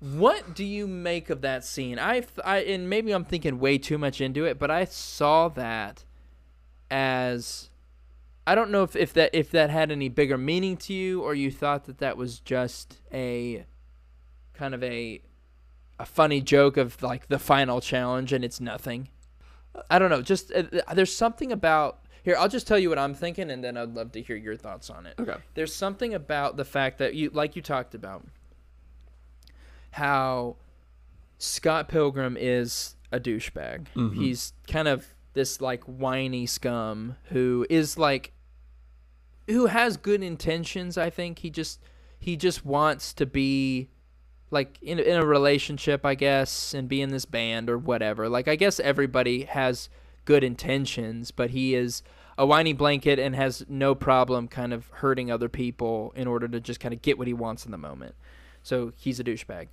[0.00, 1.98] What do you make of that scene?
[1.98, 6.04] I, I and maybe I'm thinking way too much into it but I saw that
[6.90, 7.70] as
[8.46, 11.34] I don't know if, if that if that had any bigger meaning to you or
[11.34, 13.66] you thought that that was just a
[14.54, 15.20] kind of a
[15.98, 19.08] a funny joke of like the final challenge and it's nothing.
[19.90, 20.62] I don't know, just uh,
[20.94, 24.12] there's something about here I'll just tell you what I'm thinking and then I'd love
[24.12, 25.14] to hear your thoughts on it.
[25.18, 25.36] okay.
[25.54, 28.26] There's something about the fact that you like you talked about
[29.92, 30.56] how
[31.38, 33.86] Scott Pilgrim is a douchebag.
[33.94, 34.14] Mhm.
[34.16, 38.32] He's kind of this like whiny scum who is like
[39.46, 41.38] who has good intentions, I think.
[41.40, 41.80] He just
[42.18, 43.88] he just wants to be
[44.50, 48.28] like in in a relationship, I guess, and be in this band or whatever.
[48.28, 49.88] Like I guess everybody has
[50.24, 52.02] good intentions, but he is
[52.36, 56.60] a whiny blanket and has no problem kind of hurting other people in order to
[56.60, 58.14] just kind of get what he wants in the moment.
[58.62, 59.68] So he's a douchebag.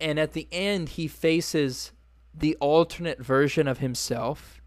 [0.00, 1.92] And at the end, he faces
[2.34, 4.60] the alternate version of himself.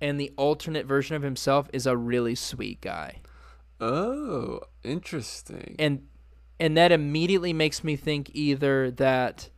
[0.00, 3.20] And the alternate version of himself is a really sweet guy.
[3.80, 5.74] Oh, interesting.
[5.78, 6.02] And
[6.58, 9.50] and that immediately makes me think either that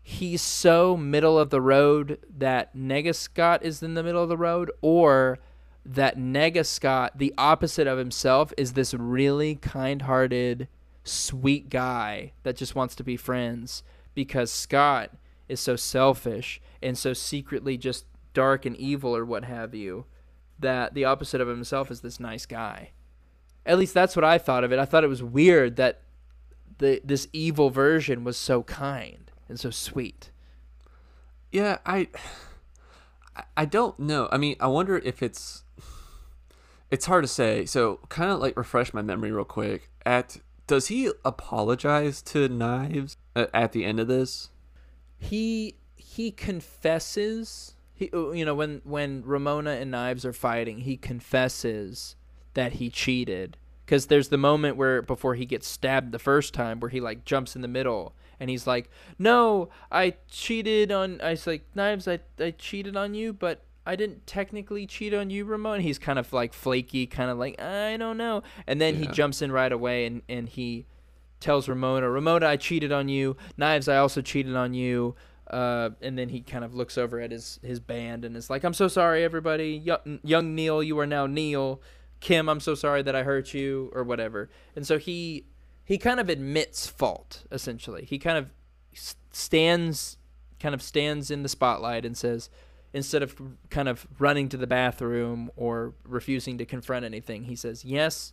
[0.00, 4.36] he's so middle of the road that Nega Scott is in the middle of the
[4.36, 5.38] road, or
[5.84, 10.68] that Nega Scott, the opposite of himself, is this really kind hearted,
[11.04, 13.82] sweet guy that just wants to be friends
[14.14, 15.10] because Scott
[15.48, 18.04] is so selfish and so secretly just
[18.34, 20.04] dark and evil or what have you
[20.58, 22.90] that the opposite of himself is this nice guy.
[23.68, 24.80] At least that's what I thought of it.
[24.80, 26.00] I thought it was weird that
[26.78, 30.30] the this evil version was so kind and so sweet.
[31.52, 32.08] Yeah, I
[33.56, 34.28] I don't know.
[34.32, 35.64] I mean, I wonder if it's
[36.90, 37.66] it's hard to say.
[37.66, 39.90] So, kind of like refresh my memory real quick.
[40.04, 44.50] At does he apologize to Knives at the end of this?
[45.18, 47.74] He he confesses.
[47.94, 52.16] He uh, you know when when Ramona and Knives are fighting, he confesses
[52.58, 53.56] that he cheated
[53.86, 57.24] because there's the moment where before he gets stabbed the first time where he like
[57.24, 62.08] jumps in the middle and he's like, "No, I cheated on." I was like, "Knives,
[62.08, 66.18] I I cheated on you, but I didn't technically cheat on you, Ramon." He's kind
[66.18, 69.02] of like flaky, kind of like, "I don't know," and then yeah.
[69.02, 70.84] he jumps in right away and and he
[71.38, 73.36] tells Ramona, "Ramona, I cheated on you.
[73.56, 75.14] Knives, I also cheated on you."
[75.46, 78.64] Uh, and then he kind of looks over at his his band and is like,
[78.64, 79.76] "I'm so sorry, everybody.
[79.76, 81.80] Young, young Neil, you are now Neil.
[82.20, 85.46] Kim, I'm so sorry that I hurt you, or whatever." And so he
[85.84, 88.04] he kind of admits fault essentially.
[88.04, 88.50] He kind of
[89.32, 90.18] stands
[90.60, 92.50] kind of stands in the spotlight and says
[92.92, 93.40] instead of
[93.70, 98.32] kind of running to the bathroom or refusing to confront anything he says yes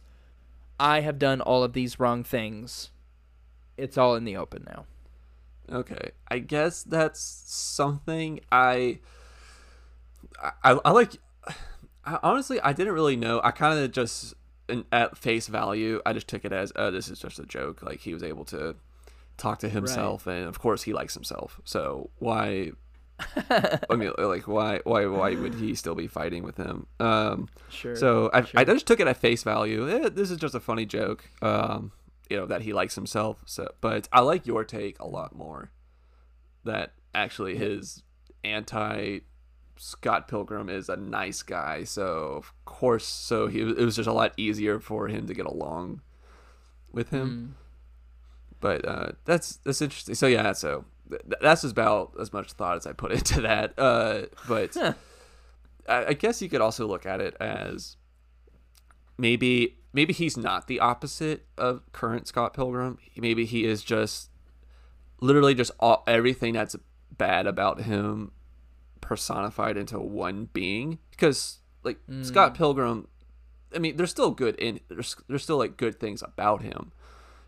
[0.79, 2.91] i have done all of these wrong things.
[3.77, 4.85] It's all in the open now.
[5.71, 8.99] Okay i guess that's something i
[10.41, 11.11] i, I like
[12.05, 14.35] I, honestly i didn't really know i kind of just
[14.91, 17.83] at face value, I just took it as, oh, this is just a joke.
[17.83, 18.75] Like he was able to
[19.37, 20.37] talk to himself, right.
[20.37, 21.59] and of course he likes himself.
[21.65, 22.71] So why?
[23.89, 24.81] I mean, like why?
[24.83, 25.05] Why?
[25.05, 26.87] Why would he still be fighting with him?
[26.99, 27.95] Um, sure.
[27.95, 28.59] So I, sure.
[28.59, 29.89] I just took it at face value.
[29.89, 31.29] Eh, this is just a funny joke.
[31.41, 31.91] Um,
[32.29, 33.41] you know that he likes himself.
[33.45, 35.71] So, but I like your take a lot more.
[36.65, 38.03] That actually his
[38.43, 39.19] anti
[39.77, 44.13] Scott Pilgrim is a nice guy, so of course, so he it was just a
[44.13, 46.01] lot easier for him to get along
[46.91, 47.55] with him.
[47.55, 47.65] Mm.
[48.59, 50.15] But uh, that's that's interesting.
[50.15, 53.77] So yeah, so th- that's about as much thought as I put into that.
[53.77, 54.75] Uh, but
[55.87, 57.97] I, I guess you could also look at it as
[59.17, 62.97] maybe maybe he's not the opposite of current Scott Pilgrim.
[63.15, 64.29] Maybe he is just
[65.21, 66.75] literally just all, everything that's
[67.17, 68.31] bad about him
[69.01, 72.25] personified into one being because like mm.
[72.25, 73.07] Scott Pilgrim
[73.73, 76.91] I mean there's still good in there's there's still like good things about him.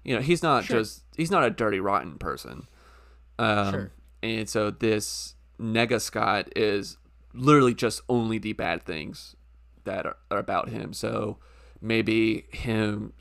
[0.04, 0.80] You know, he's not sure.
[0.80, 2.68] just he's not a dirty rotten person.
[3.40, 3.92] Um sure.
[4.22, 6.98] and so this Nega Scott is
[7.34, 9.36] literally just only the bad things
[9.84, 10.94] that are, are about him.
[10.94, 11.38] So
[11.82, 13.14] maybe him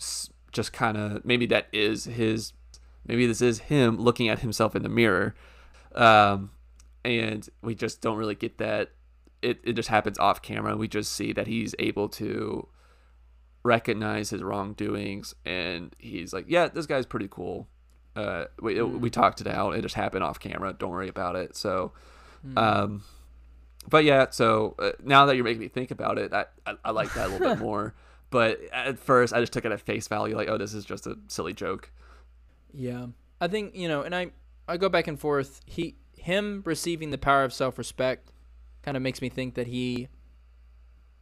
[0.53, 2.53] just kind of maybe that is his
[3.07, 5.35] maybe this is him looking at himself in the mirror
[5.95, 6.51] um
[7.07, 8.91] and we just don't really get that.
[9.41, 10.77] It it just happens off camera.
[10.77, 12.69] We just see that he's able to
[13.63, 17.69] recognize his wrongdoings, and he's like, "Yeah, this guy's pretty cool."
[18.17, 18.99] Uh, we mm.
[18.99, 19.77] we talked it out.
[19.77, 20.75] It just happened off camera.
[20.77, 21.57] Don't worry about it.
[21.57, 21.93] So,
[22.45, 22.59] mm.
[22.59, 23.05] um,
[23.89, 24.27] but yeah.
[24.31, 27.29] So uh, now that you're making me think about it, I I, I like that
[27.29, 27.95] a little bit more.
[28.31, 31.07] But at first, I just took it at face value, like, "Oh, this is just
[31.07, 31.93] a silly joke."
[32.73, 33.07] Yeah,
[33.41, 34.33] I think you know, and I
[34.67, 35.61] I go back and forth.
[35.67, 35.97] He
[36.27, 38.33] him receiving the power of self-respect
[38.83, 40.09] kind of makes me think that he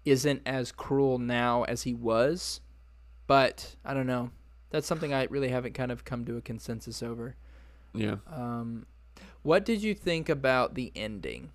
[0.07, 2.63] isn't as cruel now as he was.
[3.27, 4.31] But I don't know.
[4.71, 7.37] That's something I really haven't kind of come to a consensus over.
[7.93, 8.17] Yeah.
[8.35, 8.87] Um,
[9.43, 11.51] what did you think about the ending?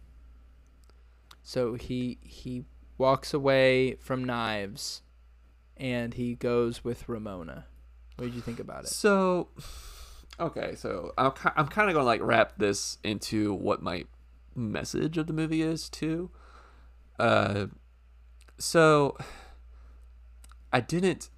[1.42, 2.66] So he he
[3.00, 5.02] walks away from knives,
[5.76, 7.66] and he goes with Ramona.
[8.16, 8.90] What did you think about it?
[8.90, 9.48] So
[10.40, 14.06] Okay, so I'm I'm kind of going to like wrap this into what my
[14.56, 16.30] message of the movie is too.
[17.20, 17.68] Uh,
[18.58, 19.18] so
[20.72, 21.30] I didn't.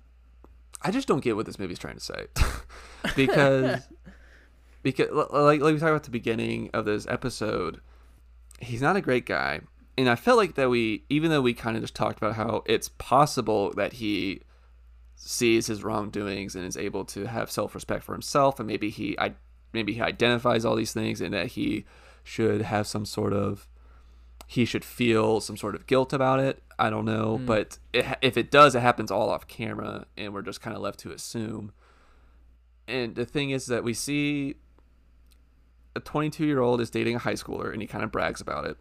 [0.84, 2.28] I just don't get what this movie's trying to say,
[3.16, 3.88] because
[4.84, 7.82] because like like we talked about the beginning of this episode,
[8.60, 9.62] he's not a great guy,
[9.97, 12.64] and I felt like that we even though we kind of just talked about how
[12.68, 14.41] it's possible that he
[15.24, 19.36] sees his wrongdoings and is able to have self-respect for himself and maybe he I
[19.72, 21.86] maybe he identifies all these things and that he
[22.24, 23.67] should have some sort of
[24.51, 26.61] he should feel some sort of guilt about it.
[26.78, 27.45] I don't know, mm.
[27.45, 30.82] but it, if it does, it happens all off camera, and we're just kind of
[30.82, 31.72] left to assume.
[32.86, 34.55] And the thing is that we see
[35.95, 38.65] a 22 year old is dating a high schooler, and he kind of brags about
[38.65, 38.76] it.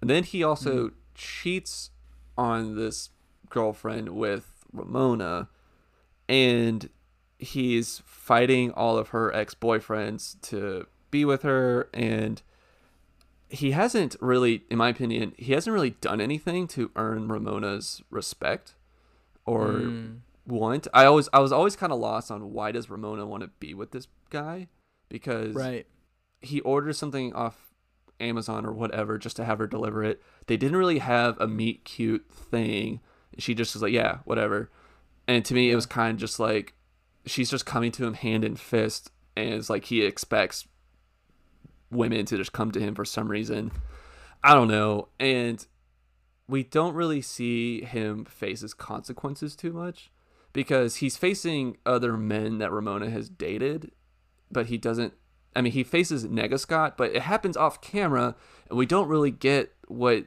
[0.00, 0.92] And then he also mm.
[1.14, 1.90] cheats
[2.38, 3.10] on this
[3.50, 5.50] girlfriend with Ramona,
[6.28, 6.88] and
[7.38, 12.42] he's fighting all of her ex-boyfriends to be with her and
[13.48, 18.74] he hasn't really in my opinion he hasn't really done anything to earn ramona's respect
[19.44, 20.18] or Mm.
[20.46, 20.88] want.
[20.94, 23.74] I always i was always kind of lost on why does ramona want to be
[23.74, 24.68] with this guy?
[25.08, 25.86] Because Right.
[26.40, 27.72] he orders something off
[28.18, 30.22] amazon or whatever just to have her deliver it.
[30.46, 33.00] They didn't really have a meet cute thing.
[33.38, 34.70] She just was like yeah whatever
[35.28, 36.74] and to me it was kind of just like
[37.24, 40.66] she's just coming to him hand in fist and it's like he expects
[41.90, 43.70] women to just come to him for some reason.
[44.42, 45.08] I don't know.
[45.18, 45.64] And
[46.48, 50.10] we don't really see him face his consequences too much
[50.52, 53.90] because he's facing other men that ramona has dated
[54.50, 55.12] but he doesn't
[55.54, 58.34] i mean he faces nega scott but it happens off camera
[58.70, 60.24] and we don't really get what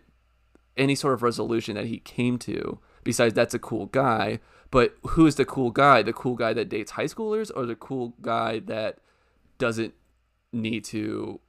[0.77, 4.39] any sort of resolution that he came to besides that's a cool guy
[4.71, 6.01] but who is the cool guy?
[6.03, 8.97] The cool guy that dates high schoolers or the cool guy that
[9.57, 9.93] doesn't
[10.53, 11.39] need to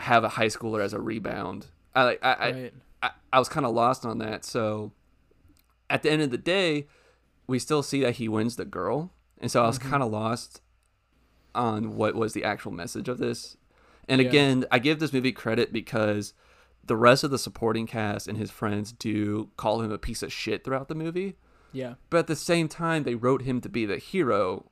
[0.00, 1.66] have a high schooler as a rebound?
[1.94, 2.70] I like i I,
[3.02, 4.44] I, I was kind of lost on that.
[4.44, 4.92] So
[5.88, 6.86] at the end of the day
[7.46, 9.12] we still see that he wins the girl.
[9.38, 9.90] And so i was Mm-hmm.
[9.90, 10.60] kind of lost
[11.54, 13.56] on what was the actual message of this.
[14.08, 14.28] And Yeah.
[14.28, 16.32] again i give this movie credit because
[16.84, 20.32] the rest of the supporting cast and his friends do call him a piece of
[20.32, 21.36] shit throughout the movie
[21.72, 21.94] Yeah.
[22.10, 24.70] but at the same time they wrote him to be the hero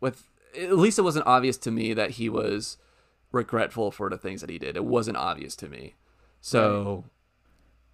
[0.00, 0.28] with
[0.58, 2.76] at least it wasn't obvious to me that he was
[3.30, 5.94] regretful for the things that he did it wasn't obvious to me
[6.40, 7.04] so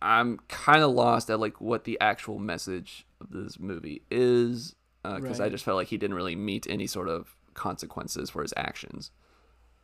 [0.03, 5.40] i'm kind of lost at like what the actual message of this movie is because
[5.40, 5.53] i Right.
[5.53, 9.11] just felt like he didn't really meet any sort of consequences for his actions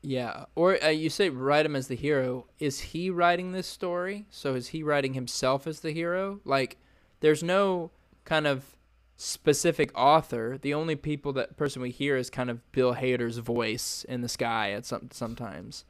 [0.03, 0.45] Yeah.
[0.55, 2.47] Or uh, you say write him as the hero.
[2.59, 4.27] Is he writing this story?
[4.31, 6.41] So is he writing himself as the hero?
[6.45, 6.77] Like,
[7.21, 7.91] there's no
[8.25, 8.77] kind of
[9.17, 10.59] specific author.
[10.61, 14.29] The only people that person we hear is kind of Bill Hader's voice in the
[14.29, 15.85] sky at some sometimes.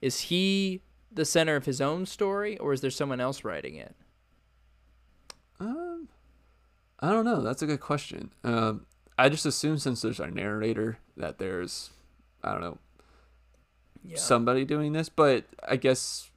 [0.00, 3.94] Is he the center of his own story, or is there someone else writing it?
[5.60, 6.08] Um,
[7.00, 7.42] I don't know.
[7.42, 8.30] That's a good question.
[8.44, 8.86] Um,
[9.18, 11.90] I just assume since there's our narrator that there's,
[12.44, 12.78] I don't know,
[14.04, 14.16] Yeah.
[14.18, 15.08] somebody doing this.
[15.08, 16.30] But I guess,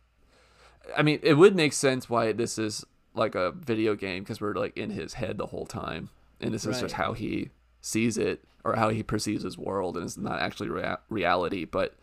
[0.98, 4.54] I mean, it would make sense why this is like a video game because we're
[4.54, 6.10] like in his head the whole time,
[6.40, 7.50] and this is just how he
[7.82, 11.66] sees it or how he perceives his world, and it's not actually rea- reality.
[11.66, 11.96] But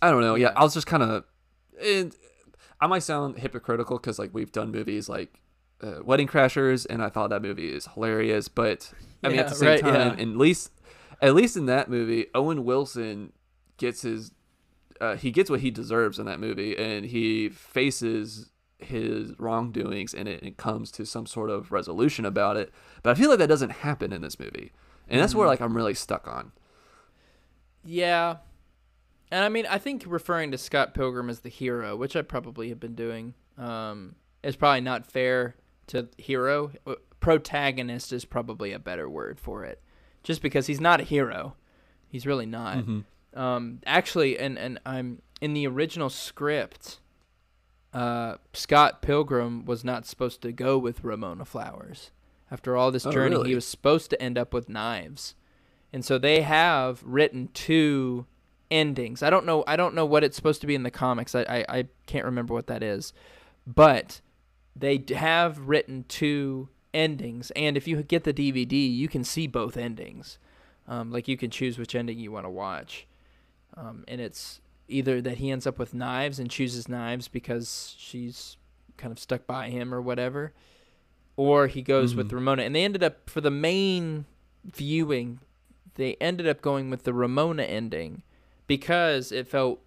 [0.00, 0.34] I don't know.
[0.34, 0.52] Yeah.
[0.56, 1.24] I was just kind of,
[1.82, 2.14] and
[2.80, 5.40] I might sound hypocritical because like we've done movies like
[5.82, 8.48] uh, Wedding Crashers, and I thought that movie is hilarious.
[8.48, 8.92] But
[9.22, 10.22] I mean, at the same right, time, yeah.
[10.22, 10.72] at least,
[11.20, 13.32] at least in that movie, Owen Wilson
[13.76, 14.32] gets his,
[15.00, 18.50] uh, he gets what he deserves in that movie, and he faces
[18.84, 22.72] his wrongdoings, and it, it comes to some sort of resolution about it.
[23.02, 24.72] But I feel like that doesn't happen in this movie,
[25.08, 25.50] and that's where Mhm.
[25.50, 26.52] like I'm really stuck on.
[27.84, 28.36] Yeah.
[29.30, 32.68] And I mean, I think referring to Scott Pilgrim as the hero, which I probably
[32.68, 35.54] have been doing, um, is probably not fair
[35.88, 36.72] to hero.
[36.86, 39.82] Uh, Protagonist is probably a better word for it,
[40.22, 41.54] just because he's not a hero.
[42.08, 42.78] He's really not.
[42.78, 43.04] Mhm.
[43.34, 46.98] Um, actually, and and I'm in the original script.
[47.92, 52.10] Uh, Scott Pilgrim was not supposed to go with Ramona Flowers.
[52.50, 53.48] After all this Oh, journey, really?
[53.50, 55.34] he was supposed to end up with knives,
[55.92, 58.26] and so they have written two
[58.70, 59.22] endings.
[59.22, 59.62] I don't know.
[59.68, 61.34] I don't know what it's supposed to be in the comics.
[61.34, 63.12] I I, I can't remember what that is,
[63.66, 64.20] but
[64.74, 69.76] they have written two endings, and if you get the DVD, you can see both
[69.76, 70.38] endings.
[70.88, 73.06] Um, like you can choose which ending you want to watch,
[73.76, 74.60] um, and it's
[74.90, 78.56] either that he ends up with knives and chooses knives because she's
[78.96, 80.52] kind of stuck by him or whatever,
[81.36, 82.34] or he goes with Mhm.
[82.34, 82.62] Ramona.
[82.64, 84.26] And they ended up for the main
[84.64, 85.40] viewing,
[85.94, 88.22] they ended up going with the Ramona ending
[88.66, 89.80] because it felt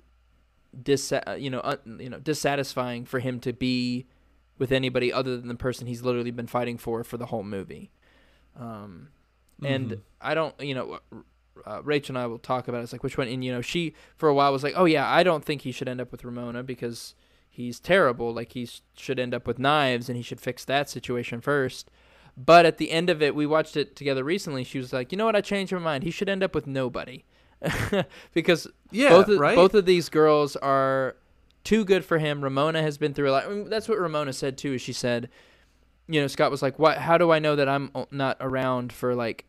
[0.82, 4.08] dis you know un, you know dissatisfying for him to be
[4.58, 7.92] with anybody other than the person he's literally been fighting for for the whole movie.
[8.56, 9.10] Um,
[9.64, 10.00] and Mhm.
[10.22, 11.00] I don't, you know,
[11.66, 12.84] uh, Rachel and I will talk about it.
[12.84, 15.10] It's like which one, and you know, she for a while was like, oh yeah,
[15.10, 17.16] I don't think he should end up with Ramona because
[17.50, 18.34] he's terrible.
[18.34, 21.90] Like he should end up with knives, and he should fix that situation first.
[22.36, 24.64] But at the end of it, we watched it together recently.
[24.64, 25.36] She was like, you know what?
[25.36, 26.04] I changed my mind.
[26.04, 27.26] He should end up with nobody,
[28.34, 29.56] because yeah, both of, right.
[29.56, 31.16] both of these girls are
[31.64, 32.44] too good for him.
[32.44, 33.46] Ramona has been through a lot.
[33.46, 34.74] I mean, that's what Ramona said too.
[34.74, 35.30] Is she said,
[36.08, 36.98] you know, Scott was like, "What?
[36.98, 39.46] How do I know that I'm not around for like,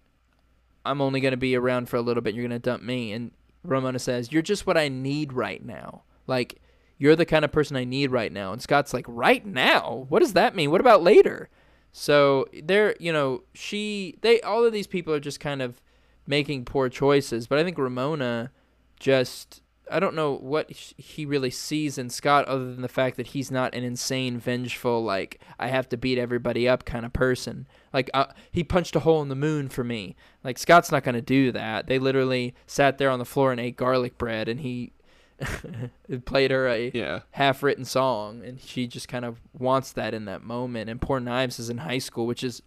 [0.85, 2.35] I'm only gonna be around for a little bit.
[2.35, 3.33] You're gonna dump me." And
[3.63, 6.03] Ramona says, "You're just what I need right now.
[6.27, 6.61] Like,
[6.99, 10.07] you're the kind of person I need right now." And Scott's like, "Right now?
[10.09, 10.71] What does that mean?
[10.71, 11.49] What about later?"
[11.93, 15.81] So they're, you know, she, they, all of these people are just kind of
[16.27, 17.47] making poor choices.
[17.47, 18.51] But I think Ramona
[18.99, 23.29] just I don't know what he really sees in Scott other than the fact that
[23.29, 27.67] he's not an insane, vengeful, like I have to beat everybody up kind of person.
[27.93, 30.17] Like uh, he punched a hole in the moon for me.
[30.43, 31.87] Like Scott's not going to do that.
[31.87, 34.93] They literally sat there on the floor and ate garlic bread, and he
[36.25, 37.21] played her a yeah.
[37.33, 40.89] half-written song, and she just kind of wants that in that moment.
[40.89, 42.63] And poor Knives is in high school, which is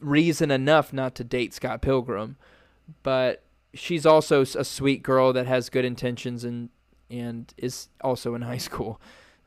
[0.00, 2.36] reason enough not to date Scott Pilgrim,
[3.02, 3.42] but
[3.76, 6.70] she's also a sweet girl that has good intentions and
[7.10, 9.00] and is also in high school.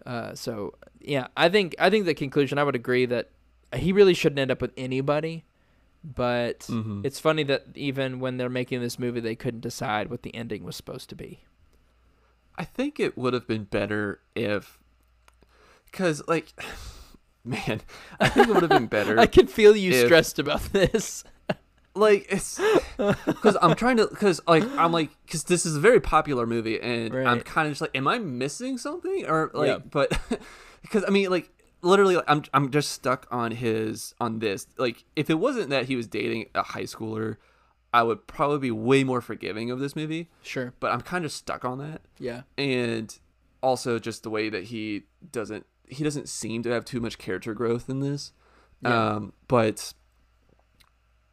[0.06, 3.32] Uh, so yeah, I think I think the conclusion I would agree that
[3.76, 5.46] he really shouldn't end up with anybody.
[6.02, 7.02] But mm-hmm.
[7.04, 10.64] it's funny that even when they're making this movie, they couldn't decide what the ending
[10.64, 11.44] was supposed to be.
[12.58, 14.80] I think it would have been better if,
[15.86, 16.54] because like,
[17.44, 17.82] man,
[18.20, 19.20] I think it would have been better.
[19.20, 21.26] I can feel you if, stressed about this
[22.00, 22.60] like it's
[23.26, 26.80] because I'm trying to because like I'm like because this is a very popular movie
[26.80, 27.28] and right.
[27.28, 29.26] I'm kind of just like am I missing something?
[29.28, 29.78] Or like yeah.
[29.78, 30.20] but
[30.82, 31.50] because I mean like
[31.82, 34.68] literally like, I'm I'm just stuck on his on this.
[34.78, 37.38] Like if it wasn't that he was dating a high schooler
[37.94, 40.30] I would probably be way more forgiving of this movie.
[40.44, 40.74] Sure.
[40.80, 42.02] But I'm kind of stuck on that.
[42.20, 42.44] Yeah.
[42.58, 43.18] And
[43.62, 47.54] also just the way that he doesn't he doesn't seem to have too much character
[47.54, 48.32] growth in this.
[48.82, 49.16] Yeah.
[49.16, 49.94] um but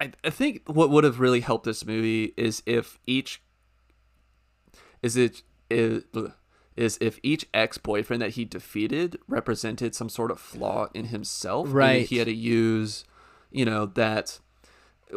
[0.01, 3.43] I, I think what would have really helped this movie is if each
[5.03, 6.05] is it is,
[6.77, 11.69] is if each ex-boyfriend that he defeated represented some sort of flaw in himself.
[11.71, 13.05] Right he had to use
[13.51, 14.41] you know that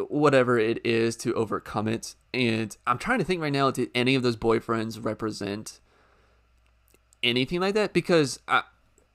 [0.08, 2.14] whatever it is to overcome it.
[2.32, 5.80] And i'm trying to think right now did any of those boyfriends represent
[7.22, 7.92] anything like that?
[7.92, 8.62] Because I,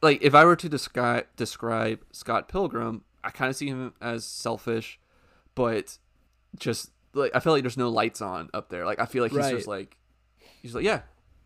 [0.01, 4.23] like if i were to describe describe scott pilgrim i kind of see him as
[4.23, 4.99] selfish
[5.55, 5.97] but
[6.57, 8.85] just like I feel like there's no lights on up there.
[8.85, 9.55] Like I feel like he's right.
[9.55, 9.97] just like
[10.61, 11.01] he's like yeah,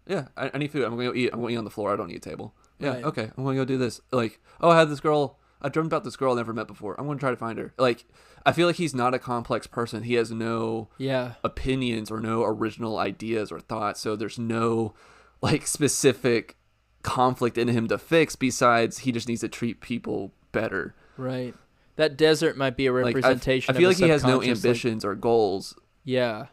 [0.08, 0.28] yeah.
[0.36, 0.84] I, I, need food.
[0.84, 1.30] I'm going to go eat.
[1.32, 1.94] I'm going to eat on the floor.
[1.94, 2.54] I don't need a table.
[2.80, 3.04] Yeah, right.
[3.06, 3.32] okay.
[3.38, 4.02] I'm going to go do this.
[4.12, 5.38] Like oh, I had this girl.
[5.62, 6.96] I dreamt about this girl I never met before.
[7.00, 7.74] I'm going to try to find her.
[7.78, 8.06] Like
[8.46, 10.04] I feel like he's not a complex person.
[10.04, 14.02] He has no yeah opinions or no original ideas or thoughts.
[14.02, 14.94] So there's no
[15.42, 16.58] like specific
[17.02, 20.96] conflict in him to fix besides he just needs to treat people better.
[21.18, 21.54] Right.
[22.00, 23.74] That desert might be a representation.
[23.74, 25.76] Like, I, I feel like he has no ambitions like, or goals.
[26.06, 26.46] Yeah,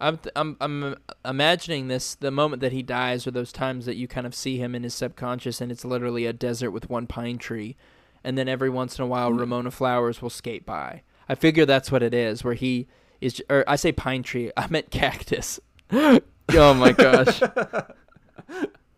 [0.00, 0.96] I'm th- I'm I'm
[1.26, 4.56] imagining this the moment that he dies, or those times that you kind of see
[4.56, 7.76] him in his subconscious, and it's literally a desert with one pine tree,
[8.24, 9.40] and then every once in a while, mm.
[9.40, 11.02] Ramona Flowers will skate by.
[11.28, 12.88] I figure that's what it is, where he
[13.20, 13.42] is.
[13.50, 15.60] Or I say pine tree, I meant cactus.
[15.90, 17.40] oh my gosh.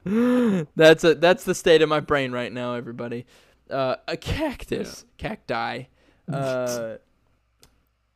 [0.77, 3.27] that's a that's the state of my brain right now, everybody
[3.75, 5.29] uh, a cactus, yeah.
[5.29, 5.83] cacti,
[6.33, 6.97] uh,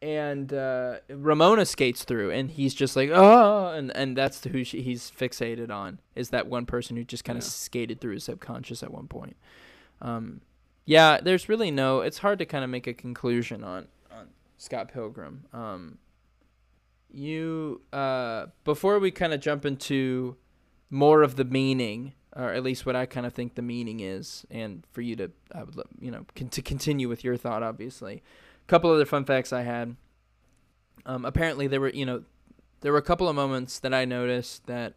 [0.01, 4.83] and uh, Ramona skates through, and he's just like, oh, and and that's who she,
[4.83, 7.51] he's fixated on is that one person who just kind of yeah.
[7.51, 9.37] skated through his subconscious at one point.
[10.01, 10.41] Um,
[10.85, 12.01] yeah, there's really no.
[12.01, 15.45] It's hard to kind of make a conclusion on on Scott Pilgrim.
[15.53, 15.99] Um,
[17.11, 20.37] you uh, before we kind of jump into
[20.91, 24.47] more of the meaning or at least what I kind of think the meaning is,
[24.49, 27.65] and for you to, I would, you know, con- to continue with your thought.
[27.65, 28.23] Obviously,
[28.65, 29.97] a couple other fun facts I had.
[31.05, 32.23] Um, apparently, there were, you know,
[32.81, 34.95] there were a couple of moments that I noticed that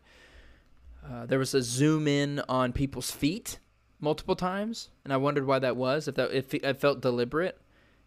[1.03, 3.57] uh, there was a zoom in on people's feet
[3.99, 6.07] multiple times, and I wondered why that was.
[6.07, 7.59] If that if it felt deliberate,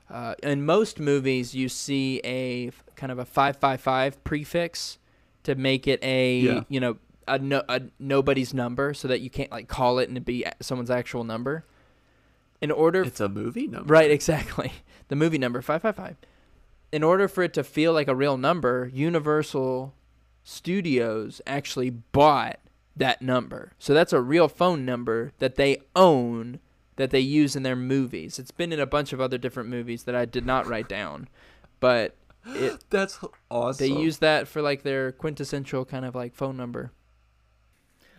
[0.09, 4.99] Uh, in most movies, you see a kind of a 555 prefix
[5.45, 6.65] to make it a yeah.
[6.69, 6.97] you know
[7.27, 10.45] a, no, a nobody's number so that you can't like call it and it be
[10.61, 11.65] someone's actual number
[12.61, 13.93] in order it's a movie number.
[13.93, 14.73] Right exactly.
[15.09, 16.19] The movie number 555
[16.93, 19.93] in order for it to feel like a real number universal
[20.45, 22.61] studios actually bought
[22.97, 23.73] that number.
[23.79, 26.61] So that's a real phone number that they own
[26.95, 28.39] that they use in their movies.
[28.39, 31.29] It's been in a bunch of other different movies that i did not write down
[31.81, 32.15] but
[32.47, 33.19] it, that's
[33.51, 33.87] awesome.
[33.87, 36.93] They use that for like their quintessential kind of like phone number.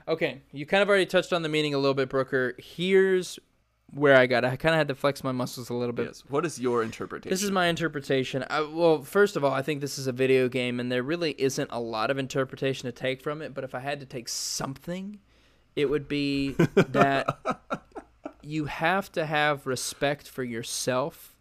[0.07, 2.55] Okay you kind of already touched on the meaning a little bit brooker.
[2.57, 3.39] Here's
[3.93, 4.45] where I got.
[4.45, 6.07] I kind of had to flex my muscles a little bit.
[6.07, 6.23] Yes.
[6.27, 7.29] What is your interpretation?
[7.29, 8.45] This is my interpretation.
[8.49, 11.35] I, well, first of all, I think this is a video game, and there really
[11.37, 13.53] isn't a lot of interpretation to take from it.
[13.53, 15.19] But if I had to take something,
[15.75, 17.37] it would be that
[18.41, 21.35] you have to have respect for yourself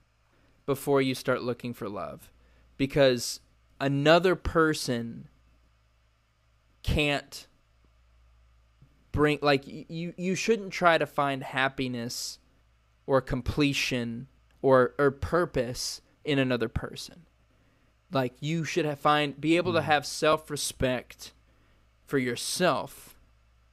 [0.67, 2.31] before you start looking for love
[2.77, 3.41] because
[3.81, 5.29] another person
[6.83, 7.47] can't
[9.13, 12.39] bring like you you shouldn't try to find happiness
[13.07, 14.29] or completion
[14.63, 17.23] or or purpose in another person.
[18.13, 19.85] Like you should have find be able to mm.
[19.85, 21.33] have self-respect
[22.05, 23.17] for yourself.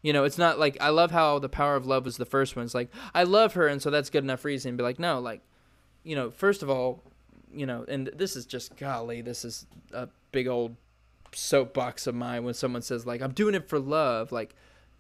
[0.02, 2.56] You know it's not like i love how the power of love was the first
[2.56, 2.66] one.
[2.66, 4.78] It's like i love her and so that's good enough reason.
[4.78, 5.42] Be like no like
[6.04, 7.04] you know first of all
[7.54, 10.76] you know and this is just golly this is a big old
[11.34, 14.32] soapbox of mine when someone says like i'm doing it for love.
[14.32, 14.56] Like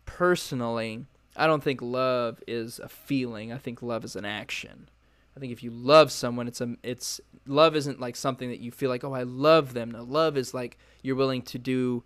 [0.07, 1.05] personally,
[1.35, 3.53] I don't think love is a feeling.
[3.53, 4.89] I think love is an action.
[5.35, 8.71] I think if you love someone, it's a it's love isn't like something that you
[8.71, 12.03] feel like, "Oh, I love them." No, love is like you're willing to do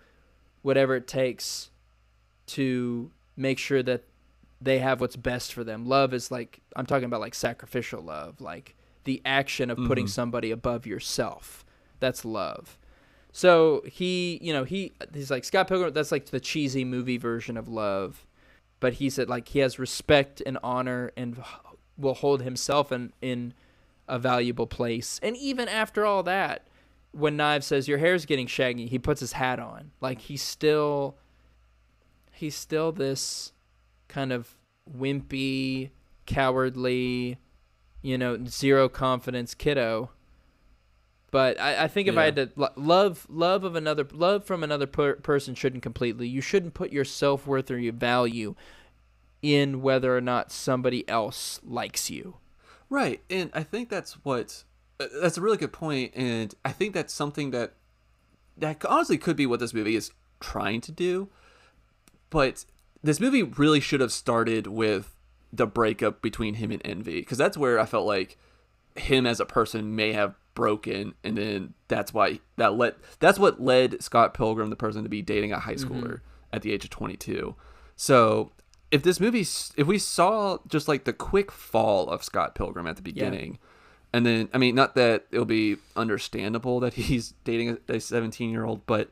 [0.64, 1.70] whatever it takes
[2.48, 4.04] to make sure that
[4.60, 5.86] they have what's best for them.
[5.86, 8.76] Love is like I'm talking about like sacrificial love, like
[9.06, 10.10] the action of putting Mhm.
[10.10, 11.64] somebody above yourself.
[12.02, 12.78] That's love.
[13.32, 15.94] So he, you know, he he's like Scott Pilgrim.
[15.94, 18.26] That's like the cheesy movie version of love,
[18.80, 21.42] but he said like he has respect and honor and
[21.98, 23.54] will hold himself in in
[24.08, 25.20] a valuable place.
[25.24, 26.68] And even after all that,
[27.12, 29.92] when Knives says your hair's getting shaggy, he puts his hat on.
[30.02, 31.16] Like he's still
[32.32, 33.54] he's still this
[34.08, 34.56] kind of
[34.98, 35.92] wimpy,
[36.26, 37.38] cowardly,
[38.02, 40.10] you know, zero confidence kiddo.
[41.32, 44.86] But I, I think if I had to love love of another love from another
[44.86, 46.28] per- person shouldn't completely.
[46.28, 48.56] You shouldn't put your self worth or your value
[49.42, 52.36] in whether or not somebody else likes you.
[52.90, 54.66] Right, and I think that's what
[55.00, 57.74] uh, that's a really good point, and I think that's something that
[58.58, 61.30] that honestly could be what this movie is trying to do.
[62.30, 62.66] But
[63.02, 65.16] this movie really should have started with
[65.54, 68.38] the breakup between him and Envy, because that's where I felt like
[68.98, 73.62] him as a person may have broken, and then that's why that led that's what
[73.62, 75.94] led Scott Pilgrim, the person, to be dating a high mm-hmm.
[75.94, 76.20] schooler
[76.52, 77.56] at the age of twenty two.
[77.96, 78.52] So
[78.92, 82.98] if this movie, if we saw just like the quick fall of Scott Pilgrim at
[82.98, 83.58] the beginning,
[84.14, 88.66] and then I mean, not that it'll be understandable that he's dating a seventeen year
[88.66, 89.10] old, but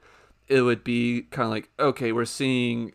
[0.47, 2.93] it would be kind of like okay, we're seeing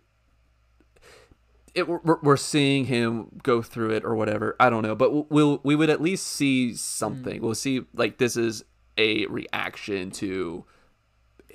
[1.74, 1.88] it.
[1.88, 4.56] We're, we're seeing him go through it or whatever.
[4.58, 7.42] I don't know, but we'll, we'll would at least see something.
[7.42, 8.64] We'll see like this is
[8.96, 10.64] a reaction to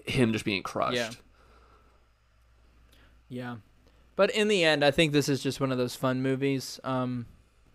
[0.06, 0.96] him just being crushed.
[0.96, 1.12] Yeah.
[3.30, 3.56] Yeah.
[4.16, 6.80] But in the end, I think this is just one of those fun movies.
[6.84, 7.26] Um,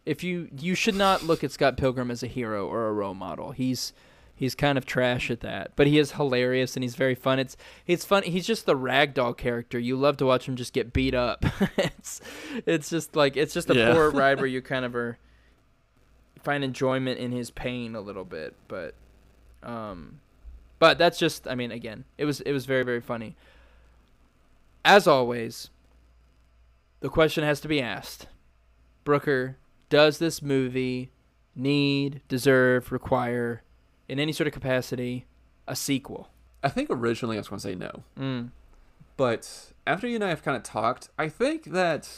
[0.04, 3.14] if you you should not look at Scott Pilgrim as a hero or a role
[3.14, 3.52] model.
[3.52, 3.92] He's
[4.34, 7.38] he's kind of trash at that, but he is hilarious and he's very fun.
[7.38, 7.56] It's
[7.86, 8.22] it's fun.
[8.24, 9.78] He's just the ragdoll character.
[9.78, 11.44] You love to watch him just get beat up.
[11.76, 12.20] it's
[12.66, 13.92] it's just like it's just a Yeah.
[13.92, 15.18] poor ride where you kind of are
[16.42, 18.94] find enjoyment in his pain a little bit, but
[19.62, 20.20] um
[20.78, 23.36] but that's just I mean again, it was it was very very funny.
[24.84, 25.70] As always,
[27.00, 28.26] the question has to be asked.
[29.04, 29.56] Brooker,
[29.88, 31.10] does this movie
[31.54, 33.62] need, deserve, require
[34.08, 35.26] in any sort of capacity
[35.66, 36.28] a sequel?
[36.62, 38.02] I think originally I was going to say no.
[38.18, 38.50] Mm.
[39.16, 42.08] but after you and I have kind of talked, I think that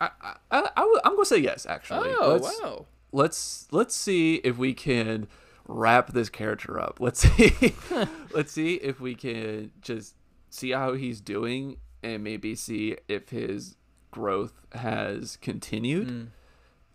[0.00, 1.64] I, I, I, I I'm going to say yes.
[1.66, 2.86] Actually, Oh, let's, wow.
[3.12, 5.28] let's let's see if we can
[5.68, 6.98] wrap this character up.
[7.00, 7.74] Let's see,
[8.32, 10.14] let's see if we can just
[10.50, 13.76] see how he's doing and maybe see if his
[14.10, 16.30] growth has continued.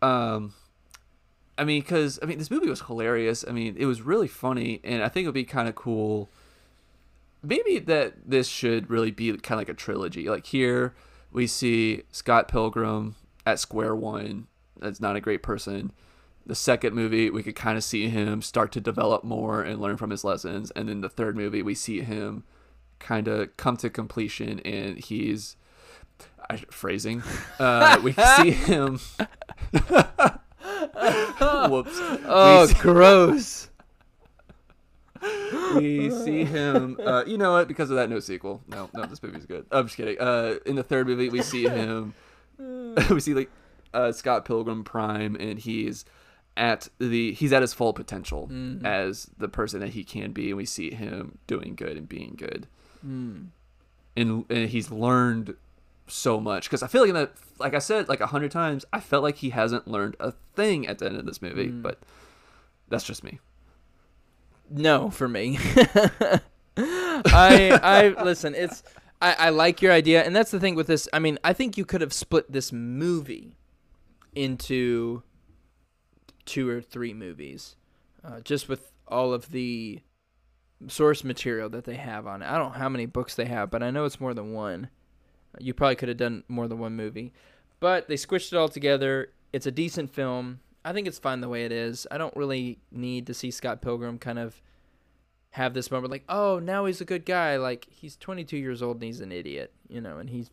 [0.02, 0.08] Mm.
[0.08, 0.54] Um,
[1.60, 3.44] I mean, because I mean, this movie was hilarious.
[3.48, 6.30] I mean, it was really funny, and I think it would be kind of cool.
[7.44, 10.30] Maybe that this should really be kind of like a trilogy.
[10.30, 10.96] Like here,
[11.32, 13.16] we see Scott Pilgrim
[13.46, 14.48] at square one.
[14.80, 15.92] That's not a great person.
[16.46, 19.98] The second movie, we could kind of see him start to develop more and learn
[19.98, 20.72] from his lessons.
[20.72, 22.44] And then the third movie, we see him
[23.00, 25.58] kind of come to completion, and he's
[26.50, 27.22] I, phrasing.
[27.60, 29.00] Uh, we see him.
[31.70, 32.00] Whoops.
[32.26, 33.70] Oh, see- gross.
[35.76, 36.98] we see him.
[37.04, 37.68] Uh, you know what?
[37.68, 38.62] Because of that, no sequel.
[38.68, 39.66] No, no, this movie's good.
[39.72, 40.18] I'm just kidding.
[40.20, 42.14] Uh, in the third movie, we see him.
[43.10, 43.50] we see like
[43.94, 46.06] uh, Scott Pilgrim Prime, and he's
[46.56, 48.86] at the he's at his full potential Mhm.
[48.86, 52.36] as the person that he can be, and we see him doing good and being
[52.38, 52.68] good,
[53.06, 53.48] Mm.
[54.18, 55.56] and and he's learned
[56.10, 58.86] so much because I feel like in that, like I said, like a hundred times,
[58.92, 61.82] I felt like he hasn't learned a thing at the end of this movie, Mm.
[61.82, 62.00] but
[62.88, 63.40] that's just me.
[64.70, 65.58] No, for me.
[66.78, 67.80] I
[68.18, 68.84] I listen, it's
[69.22, 71.08] I, I like your idea, and that's the thing with this.
[71.12, 73.56] I mean, I think you could have split this movie
[74.34, 75.24] into
[76.46, 77.76] two or three movies,
[78.24, 80.00] uh, just with all of the
[80.88, 82.46] source material that they have on it.
[82.50, 84.90] I don't know how many books they have, but I know it's more than one.
[85.58, 87.34] You probably could have done more than one movie,
[87.80, 89.32] but they squished it all together.
[89.52, 90.60] It's a decent film.
[90.86, 92.08] I think it's fine the way it is.
[92.12, 94.62] I don't really need to see Scott Pilgrim kind of
[95.52, 97.58] have this moment like, oh, now he's a good guy.
[97.58, 100.46] Like he's 22 years old and he's an idiot, you know, and he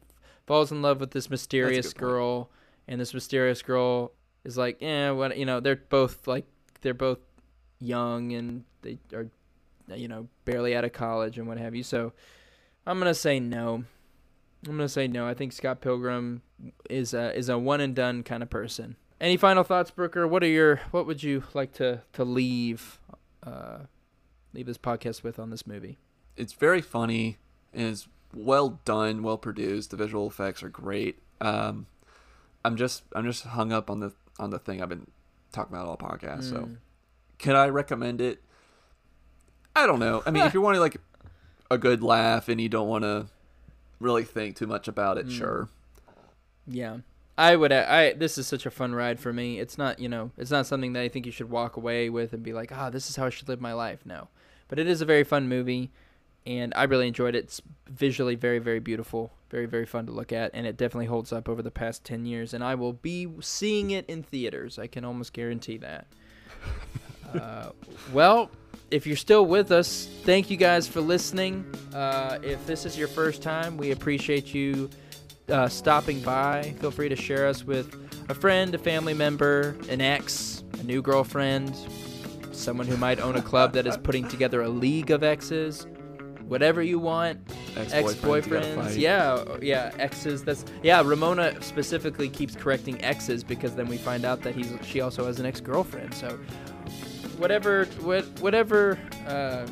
[0.47, 2.11] falls in love with this mysterious good point.
[2.11, 2.51] girl,
[2.89, 4.13] and this mysterious girl
[4.45, 6.47] is like, yeah, what, you know, they're both like,
[6.81, 7.19] they're both
[7.79, 9.29] young and they are,
[9.95, 11.83] you know, barely out of college and what have you.
[11.83, 12.13] So
[12.87, 13.85] I'm gonna say no.
[14.65, 15.27] I'm gonna say no.
[15.27, 16.43] I think Scott Pilgrim
[16.91, 18.97] is a is a one and done kind of person.
[19.21, 20.27] Any final thoughts, Brooker?
[20.27, 22.99] What are your what would you like to to leave
[23.45, 23.79] uh,
[24.53, 25.99] leave this podcast with on this movie?
[26.37, 27.39] It's very funny
[27.73, 29.91] and it's well done, well produced.
[29.91, 31.19] The visual effects are great.
[31.41, 31.87] Um,
[32.65, 35.07] I'm just I'm just hung up on the on the thing I've been
[35.53, 36.45] talking about all podcast.
[36.51, 36.77] So, Mm.
[37.39, 38.43] can I recommend it?
[39.75, 40.23] I don't know.
[40.27, 40.97] I mean, if you're wanting like
[41.71, 43.27] a good laugh and you don't want to
[44.01, 45.31] really think too much about it, Mm.
[45.39, 45.69] sure.
[46.67, 46.99] Yeah.
[47.39, 49.61] I would I this is such a fun ride for me.
[49.61, 52.33] It's not, you know, it's not something that I think you should walk away with
[52.33, 54.29] and be like, "Ah, this is how I should live my life." No.
[54.69, 55.91] But it is a very fun movie
[56.47, 57.45] and I really enjoyed it.
[57.45, 57.61] It's
[57.91, 61.47] visually very very beautiful, very very fun to look at and it definitely holds up
[61.49, 64.79] over the past 10 years and I will be seeing it in theaters.
[64.79, 66.07] I can almost guarantee that.
[67.39, 67.71] uh,
[68.15, 68.51] well,
[68.91, 71.65] if you're still with us, thank you guys for listening.
[71.93, 74.89] Uh, if this is your first time, we appreciate you
[75.49, 76.75] uh, stopping by.
[76.81, 77.95] Feel free to share us with
[78.29, 81.75] a friend, a family member, an ex, a new girlfriend,
[82.53, 85.87] someone who might own a club that is putting together a league of exes.
[86.47, 87.41] Whatever you want,
[87.77, 90.45] ex-boyfriends, yeah, yeah, exes.
[90.45, 91.03] That's yeah.
[91.05, 95.41] Ramona specifically keeps correcting exes because then we find out that he's she also has
[95.41, 96.15] an ex-girlfriend.
[96.15, 96.39] So
[97.39, 99.67] whatever, what, whatever, uh,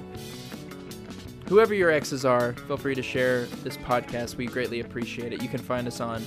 [1.48, 4.36] whoever your exes are, feel free to share this podcast.
[4.36, 5.42] We greatly appreciate it.
[5.42, 6.22] You can find us on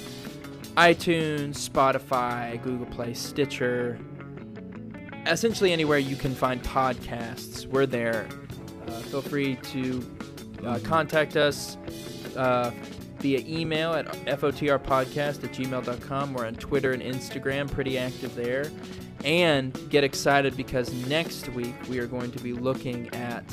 [0.76, 4.00] iTunes, Spotify, Google Play, Stitcher,
[5.26, 7.66] essentially anywhere you can find podcasts.
[7.66, 8.28] We're there.
[8.88, 10.18] Uh, feel free to
[10.66, 11.78] uh, contact us
[12.36, 12.72] uh,
[13.20, 16.34] via email at fotrpodcast at gmail.com.
[16.34, 18.72] We're on Twitter and Instagram, pretty active there.
[19.24, 23.46] And get excited because next week we are going to be looking at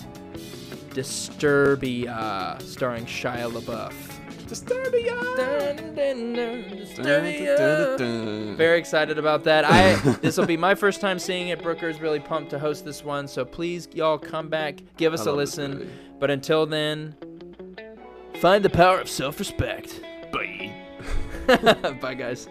[0.90, 3.92] Disturbia, starring Shia LaBeouf.
[4.46, 5.36] Disturbia.
[5.36, 8.56] Dun, dun, dun, Disturbia.
[8.56, 9.64] Very excited about that.
[9.64, 11.62] I this will be my first time seeing it.
[11.62, 15.30] Brooker's really pumped to host this one, so please y'all come back, give us I
[15.30, 15.90] a listen.
[16.20, 17.16] But until then,
[18.36, 20.00] find the power of self-respect.
[20.30, 20.72] Bye.
[22.00, 22.48] Bye guys.